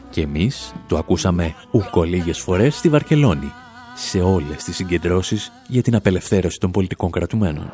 Και 0.09 0.21
εμείς 0.21 0.73
το 0.87 0.97
ακούσαμε 0.97 1.53
ούκο 1.71 2.03
λίγες 2.03 2.39
φορές 2.39 2.75
στη 2.75 2.89
Βαρκελόνη, 2.89 3.51
σε 3.95 4.19
όλες 4.21 4.63
τις 4.63 4.75
συγκεντρώσεις 4.75 5.51
για 5.67 5.81
την 5.81 5.95
απελευθέρωση 5.95 6.59
των 6.59 6.71
πολιτικών 6.71 7.11
κρατουμένων. 7.11 7.71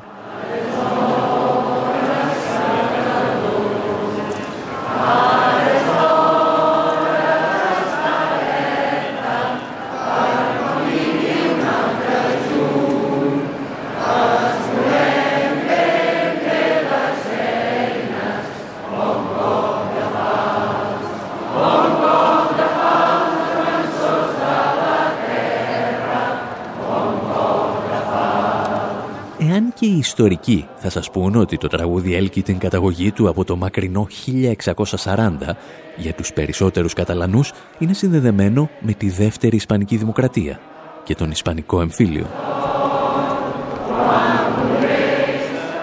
Ιστορικοί 29.99 30.67
θα 30.75 30.89
σας 30.89 31.09
πούν 31.11 31.35
ότι 31.35 31.57
το 31.57 31.67
τραγούδι 31.67 32.15
έλκει 32.15 32.41
την 32.41 32.57
καταγωγή 32.57 33.11
του 33.11 33.29
από 33.29 33.43
το 33.45 33.55
μακρινό 33.55 34.07
1640, 34.25 35.55
για 35.97 36.13
τους 36.13 36.33
περισσότερους 36.33 36.93
Καταλανούς 36.93 37.51
είναι 37.77 37.93
συνδεδεμένο 37.93 38.69
με 38.79 38.93
τη 38.93 39.09
δεύτερη 39.09 39.55
Ισπανική 39.55 39.97
Δημοκρατία 39.97 40.59
και 41.03 41.15
τον 41.15 41.31
Ισπανικό 41.31 41.81
εμφύλιο. 41.81 42.25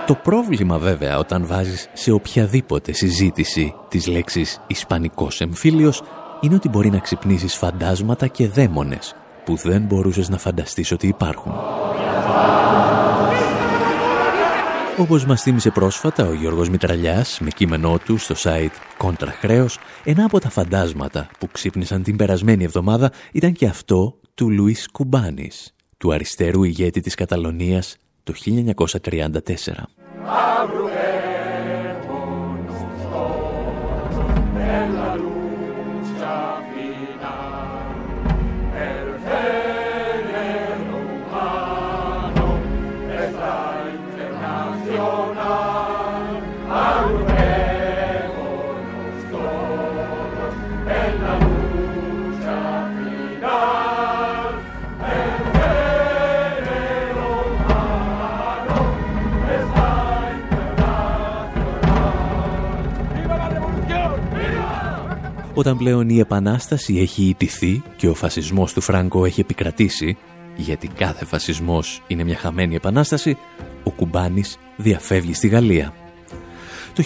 Το 0.06 0.14
πρόβλημα 0.14 0.78
βέβαια 0.78 1.18
όταν 1.18 1.46
βάζεις 1.46 1.88
σε 1.92 2.10
οποιαδήποτε 2.10 2.92
συζήτηση 2.92 3.74
τις 3.88 4.06
λέξεις 4.06 4.60
«Ισπανικός 4.66 5.40
εμφύλιος» 5.40 6.02
είναι 6.40 6.54
ότι 6.54 6.68
μπορεί 6.68 6.90
να 6.90 6.98
ξυπνήσεις 6.98 7.54
φαντάσματα 7.54 8.26
και 8.26 8.48
δαίμονες 8.48 9.14
που 9.44 9.56
δεν 9.56 9.82
μπορούσες 9.82 10.28
να 10.28 10.38
φανταστείς 10.38 10.92
ότι 10.92 11.06
υπάρχουν. 11.06 11.52
Όπως 14.98 15.24
μας 15.24 15.42
θύμισε 15.42 15.70
πρόσφατα 15.70 16.26
ο 16.26 16.32
Γιώργος 16.32 16.68
Μητραλιάς 16.68 17.40
με 17.40 17.50
κείμενό 17.50 17.98
του 17.98 18.16
στο 18.16 18.34
site 18.38 18.74
Κόντρα 18.96 19.30
Χρέος, 19.30 19.78
ένα 20.04 20.24
από 20.24 20.38
τα 20.38 20.50
φαντάσματα 20.50 21.28
που 21.38 21.48
ξύπνησαν 21.52 22.02
την 22.02 22.16
περασμένη 22.16 22.64
εβδομάδα 22.64 23.12
ήταν 23.32 23.52
και 23.52 23.66
αυτό 23.66 24.18
του 24.34 24.50
Λουίς 24.50 24.88
Κουμπάνης, 24.92 25.74
του 25.96 26.12
αριστερού 26.12 26.62
ηγέτη 26.62 27.00
της 27.00 27.14
Καταλωνίας 27.14 27.96
το 28.22 28.32
1934. 28.32 30.05
Όταν 65.58 65.76
πλέον 65.76 66.08
η 66.08 66.18
Επανάσταση 66.18 66.98
έχει 66.98 67.22
ιτηθεί 67.22 67.82
και 67.96 68.08
ο 68.08 68.14
φασισμός 68.14 68.72
του 68.72 68.80
Φράγκο 68.80 69.24
έχει 69.24 69.40
επικρατήσει, 69.40 70.16
γιατί 70.56 70.88
κάθε 70.88 71.24
φασισμός 71.24 72.02
είναι 72.06 72.24
μια 72.24 72.36
χαμένη 72.36 72.74
επανάσταση, 72.74 73.36
ο 73.84 73.90
Κουμπάνης 73.90 74.58
διαφεύγει 74.76 75.34
στη 75.34 75.48
Γαλλία. 75.48 75.92
Το 76.94 77.02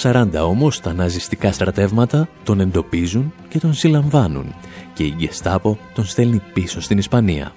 1940 0.00 0.28
όμως 0.42 0.80
τα 0.80 0.92
ναζιστικά 0.92 1.52
στρατεύματα 1.52 2.28
τον 2.44 2.60
εντοπίζουν 2.60 3.32
και 3.48 3.58
τον 3.58 3.74
συλλαμβάνουν 3.74 4.54
και 4.94 5.04
η 5.04 5.14
Γκεστάπο 5.16 5.78
τον 5.94 6.04
στέλνει 6.04 6.42
πίσω 6.52 6.80
στην 6.80 6.98
Ισπανία. 6.98 7.52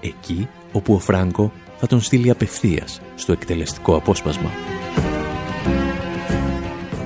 Εκεί 0.00 0.48
όπου 0.72 0.94
ο 0.94 0.98
Φράγκο 0.98 1.52
θα 1.78 1.86
τον 1.86 2.00
στείλει 2.00 2.30
απευθείας 2.30 3.00
στο 3.14 3.32
εκτελεστικό 3.32 3.96
απόσπασμα. 3.96 4.50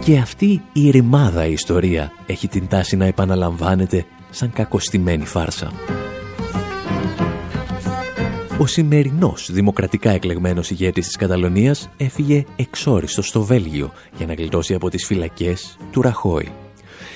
Και 0.05 0.19
αυτή 0.19 0.63
η 0.73 0.91
ρημάδα 0.91 1.47
ιστορία 1.47 2.13
έχει 2.27 2.49
την 2.49 2.69
τάση 2.69 2.97
να 2.97 3.05
επαναλαμβάνεται 3.05 4.05
σαν 4.31 4.53
κακοστημένη 4.53 5.25
φάρσα. 5.25 5.73
Ο 8.59 8.67
σημερινός 8.67 9.51
δημοκρατικά 9.53 10.11
εκλεγμένος 10.11 10.71
ηγέτης 10.71 11.07
της 11.07 11.17
Καταλωνίας 11.17 11.91
έφυγε 11.97 12.45
εξόριστος 12.57 13.27
στο 13.27 13.43
Βέλγιο 13.43 13.93
για 14.17 14.27
να 14.27 14.35
γλιτώσει 14.35 14.75
από 14.75 14.91
τις 14.91 15.07
φυλακές 15.07 15.77
του 15.91 16.03
Ραχώη. 16.03 16.53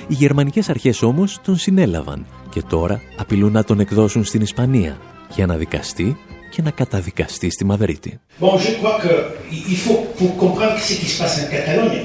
Οι 0.08 0.14
γερμανικές 0.14 0.68
αρχές 0.68 1.02
όμως 1.02 1.40
τον 1.44 1.56
συνέλαβαν 1.56 2.26
και 2.50 2.62
τώρα 2.62 3.00
απειλούν 3.16 3.52
να 3.52 3.64
τον 3.64 3.80
εκδώσουν 3.80 4.24
στην 4.24 4.40
Ισπανία 4.40 4.98
για 5.34 5.46
να 5.46 5.56
δικαστεί 5.56 6.16
και 6.50 6.62
να 6.62 6.70
καταδικαστεί 6.70 7.50
στη 7.50 7.64
Μαδρίτη. 7.64 8.20
Bon, 8.40 8.56
je 8.58 8.72
crois 8.80 8.96
qu'il 9.02 9.76
faut, 9.84 10.00
pour 10.18 10.30
comprendre 10.44 10.78
ce 10.88 10.94
qui 11.00 11.06
se 11.12 11.16
passe 11.22 11.36
en 11.42 11.46
Catalogne, 11.54 12.02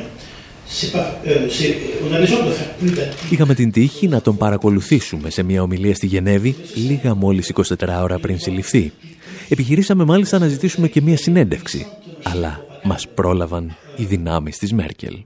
Είχαμε 3.29 3.53
την 3.53 3.71
τύχη 3.71 4.07
να 4.07 4.21
τον 4.21 4.37
παρακολουθήσουμε 4.37 5.29
σε 5.29 5.43
μια 5.43 5.61
ομιλία 5.61 5.95
στη 5.95 6.05
Γενέβη 6.05 6.55
λίγα 6.73 7.15
μόλις 7.15 7.53
24 7.53 7.99
ώρα 8.01 8.19
πριν 8.19 8.39
συλληφθεί. 8.39 8.91
Επιχειρήσαμε 9.49 10.03
μάλιστα 10.03 10.39
να 10.39 10.47
ζητήσουμε 10.47 10.87
και 10.87 11.01
μια 11.01 11.17
συνέντευξη, 11.17 11.85
αλλά 12.23 12.65
μας 12.83 13.07
πρόλαβαν 13.07 13.75
οι 13.95 14.03
δυνάμεις 14.03 14.57
της 14.57 14.73
Μέρκελ. 14.73 15.17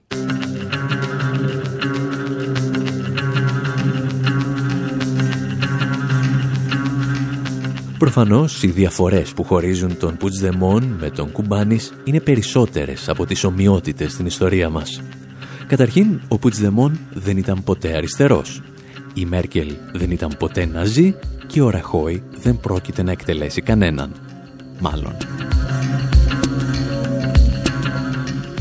Προφανώς 7.97 8.63
οι 8.63 8.67
διαφορές 8.67 9.33
που 9.33 9.43
χωρίζουν 9.43 9.97
τον 9.97 10.17
Πουτσδεμόν 10.17 10.83
με 10.99 11.09
τον 11.09 11.31
Κουμπάνης 11.31 11.93
είναι 12.03 12.19
περισσότερες 12.19 13.09
από 13.09 13.25
τις 13.25 13.43
ομοιότητες 13.43 14.11
στην 14.11 14.25
ιστορία 14.25 14.69
μας. 14.69 15.01
Καταρχήν, 15.67 16.21
ο 16.27 16.37
Πουτσδεμόν 16.37 16.99
δεν 17.13 17.37
ήταν 17.37 17.63
ποτέ 17.63 17.95
αριστερός. 17.95 18.61
Η 19.13 19.25
Μέρκελ 19.25 19.73
δεν 19.93 20.11
ήταν 20.11 20.35
ποτέ 20.39 20.65
ναζί 20.65 21.15
και 21.47 21.61
ο 21.61 21.69
Ραχώη 21.69 22.23
δεν 22.41 22.59
πρόκειται 22.59 23.03
να 23.03 23.11
εκτελέσει 23.11 23.61
κανέναν. 23.61 24.11
Μάλλον. 24.79 25.15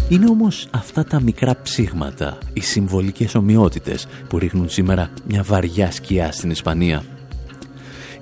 Είναι 0.09 0.29
όμως 0.29 0.69
αυτά 0.71 1.05
τα 1.05 1.21
μικρά 1.21 1.57
ψήγματα, 1.63 2.39
οι 2.53 2.61
συμβολικές 2.61 3.35
ομοιότητες 3.35 4.07
που 4.29 4.39
ρίχνουν 4.39 4.69
σήμερα 4.69 5.11
μια 5.27 5.43
βαριά 5.43 5.91
σκιά 5.91 6.33
στην 6.33 6.51
Ισπανία. 6.51 7.03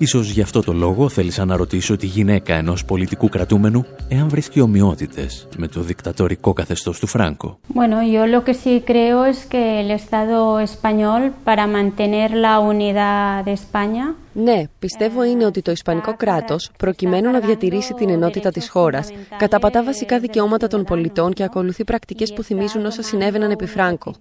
Ίσως 0.02 0.30
γι' 0.30 0.40
αυτό 0.40 0.62
το 0.62 0.72
λόγο 0.72 1.08
θέλησα 1.08 1.44
να 1.44 1.56
ρωτήσω 1.56 1.96
τη 1.96 2.06
γυναίκα 2.06 2.54
ενός 2.54 2.84
πολιτικού 2.84 3.28
κρατούμενου 3.28 3.84
εάν 4.08 4.28
βρίσκει 4.28 4.60
ομοιότητες 4.60 5.48
με 5.56 5.68
το 5.68 5.80
δικτατορικό 5.80 6.52
καθεστώς 6.52 6.98
του 6.98 7.06
Φράγκο. 7.06 7.58
Bueno, 7.74 7.96
yo 8.14 8.26
lo 8.26 8.44
que 8.44 8.54
sí 8.54 8.82
creo 8.90 9.24
es 9.32 9.38
que 9.52 9.80
el 9.80 9.90
Estado 9.90 10.58
español, 10.60 11.20
para 11.44 11.66
mantener 11.66 12.30
la 12.30 12.58
unidad 12.58 13.44
de 13.44 13.52
España, 13.52 14.04
Ναι, 14.32 14.62
πιστεύω 14.78 15.24
είναι 15.24 15.44
ότι 15.44 15.62
το 15.62 15.70
Ισπανικό 15.70 16.14
κράτος, 16.16 16.70
προκειμένου 16.78 17.30
να 17.30 17.40
διατηρήσει 17.40 17.94
την 17.94 18.10
ενότητα 18.10 18.50
της 18.50 18.68
χώρας, 18.68 19.08
καταπατά 19.36 19.84
βασικά 19.84 20.18
δικαιώματα 20.18 20.66
των 20.66 20.84
πολιτών 20.84 21.32
και 21.32 21.42
ακολουθεί 21.42 21.84
πρακτικές 21.84 22.32
που 22.32 22.42
θυμίζουν 22.42 22.86
όσα 22.86 23.02
συνέβαιναν 23.02 23.50
επί 23.50 23.66
Φράγκο. 23.66 24.14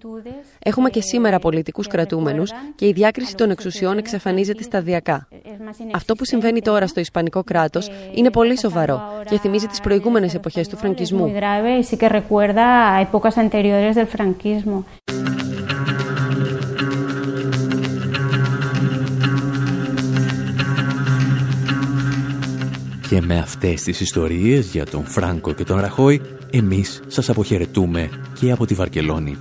Έχουμε 0.58 0.90
και 0.90 1.00
σήμερα 1.00 1.38
πολιτικούς 1.38 1.86
κρατούμενους 1.86 2.50
και 2.74 2.86
η 2.86 2.92
διάκριση 2.92 3.34
των 3.34 3.50
εξουσιών 3.50 3.98
εξαφανίζεται 3.98 4.62
σταδιακά. 4.62 5.28
Αυτό 5.94 6.14
που 6.14 6.24
συμβαίνει 6.24 6.60
τώρα 6.60 6.86
στο 6.86 7.00
Ισπανικό 7.00 7.44
κράτος 7.44 7.90
είναι 8.14 8.30
πολύ 8.30 8.58
σοβαρό 8.58 9.02
και 9.30 9.38
θυμίζει 9.38 9.66
τις 9.66 9.80
προηγούμενες 9.80 10.34
εποχές 10.34 10.68
του 10.68 10.76
muy 10.76 10.80
φραγκισμού. 10.80 11.34
Και 23.10 23.20
με 23.20 23.38
αυτές 23.38 23.82
τις 23.82 24.00
ιστορίες 24.00 24.66
για 24.66 24.84
τον 24.84 25.04
Φράγκο 25.04 25.52
και 25.52 25.64
τον 25.64 25.80
Ραχώη, 25.80 26.20
εμείς 26.50 27.02
σας 27.06 27.28
αποχαιρετούμε 27.28 28.10
και 28.38 28.50
από 28.50 28.66
τη 28.66 28.74
Βαρκελόνη. 28.74 29.36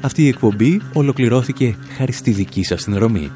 Αυτή 0.00 0.22
η 0.22 0.28
εκπομπή 0.28 0.80
ολοκληρώθηκε 0.92 1.76
χάρη 1.96 2.12
στη 2.12 2.30
δική 2.30 2.62
σας 2.62 2.82
συνδρομή. 2.82 3.30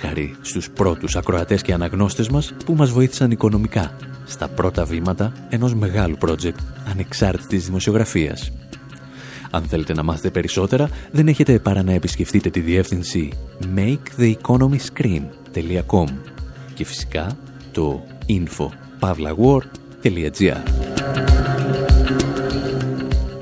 Χάρη 0.00 0.36
στους 0.40 0.70
πρώτους 0.70 1.16
ακροατές 1.16 1.62
και 1.62 1.72
αναγνώστες 1.72 2.28
μας 2.28 2.54
που 2.64 2.74
μας 2.74 2.90
βοήθησαν 2.90 3.30
οικονομικά 3.30 3.96
στα 4.24 4.48
πρώτα 4.48 4.84
βήματα 4.84 5.32
ενός 5.48 5.74
μεγάλου 5.74 6.16
project 6.20 6.58
ανεξάρτητης 6.90 7.64
δημοσιογραφίας. 7.64 8.52
Αν 9.50 9.62
θέλετε 9.62 9.94
να 9.94 10.02
μάθετε 10.02 10.30
περισσότερα, 10.30 10.88
δεν 11.10 11.28
έχετε 11.28 11.58
παρά 11.58 11.82
να 11.82 11.92
επισκεφτείτε 11.92 12.50
τη 12.50 12.60
διεύθυνση 12.60 13.32
maketheeconomyscreen.com 13.76 16.06
και 16.74 16.84
φυσικά 16.84 17.38
το 17.72 18.02
info.pavlawar.gr 19.00 20.62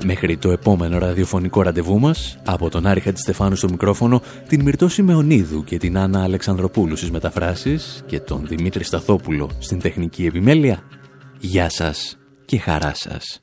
Μέχρι 0.05 0.37
το 0.37 0.51
επόμενο 0.51 0.97
ραδιοφωνικό 0.97 1.61
ραντεβού 1.61 1.99
μας, 1.99 2.37
από 2.45 2.69
τον 2.69 2.85
Άρη 2.85 2.99
Χατζηστεφάνου 2.99 3.55
στο 3.55 3.69
μικρόφωνο, 3.69 4.21
την 4.47 4.61
Μυρτώ 4.61 4.87
Σιμεωνίδου 4.87 5.63
και 5.63 5.77
την 5.77 5.97
Άννα 5.97 6.23
Αλεξανδροπούλου 6.23 6.95
στις 6.95 7.11
μεταφράσεις 7.11 8.03
και 8.05 8.19
τον 8.19 8.45
Δημήτρη 8.47 8.83
Σταθόπουλο 8.83 9.49
στην 9.59 9.79
τεχνική 9.79 10.25
επιμέλεια, 10.25 10.83
γεια 11.39 11.69
σας 11.69 12.17
και 12.45 12.59
χαρά 12.59 12.91
σας. 12.95 13.41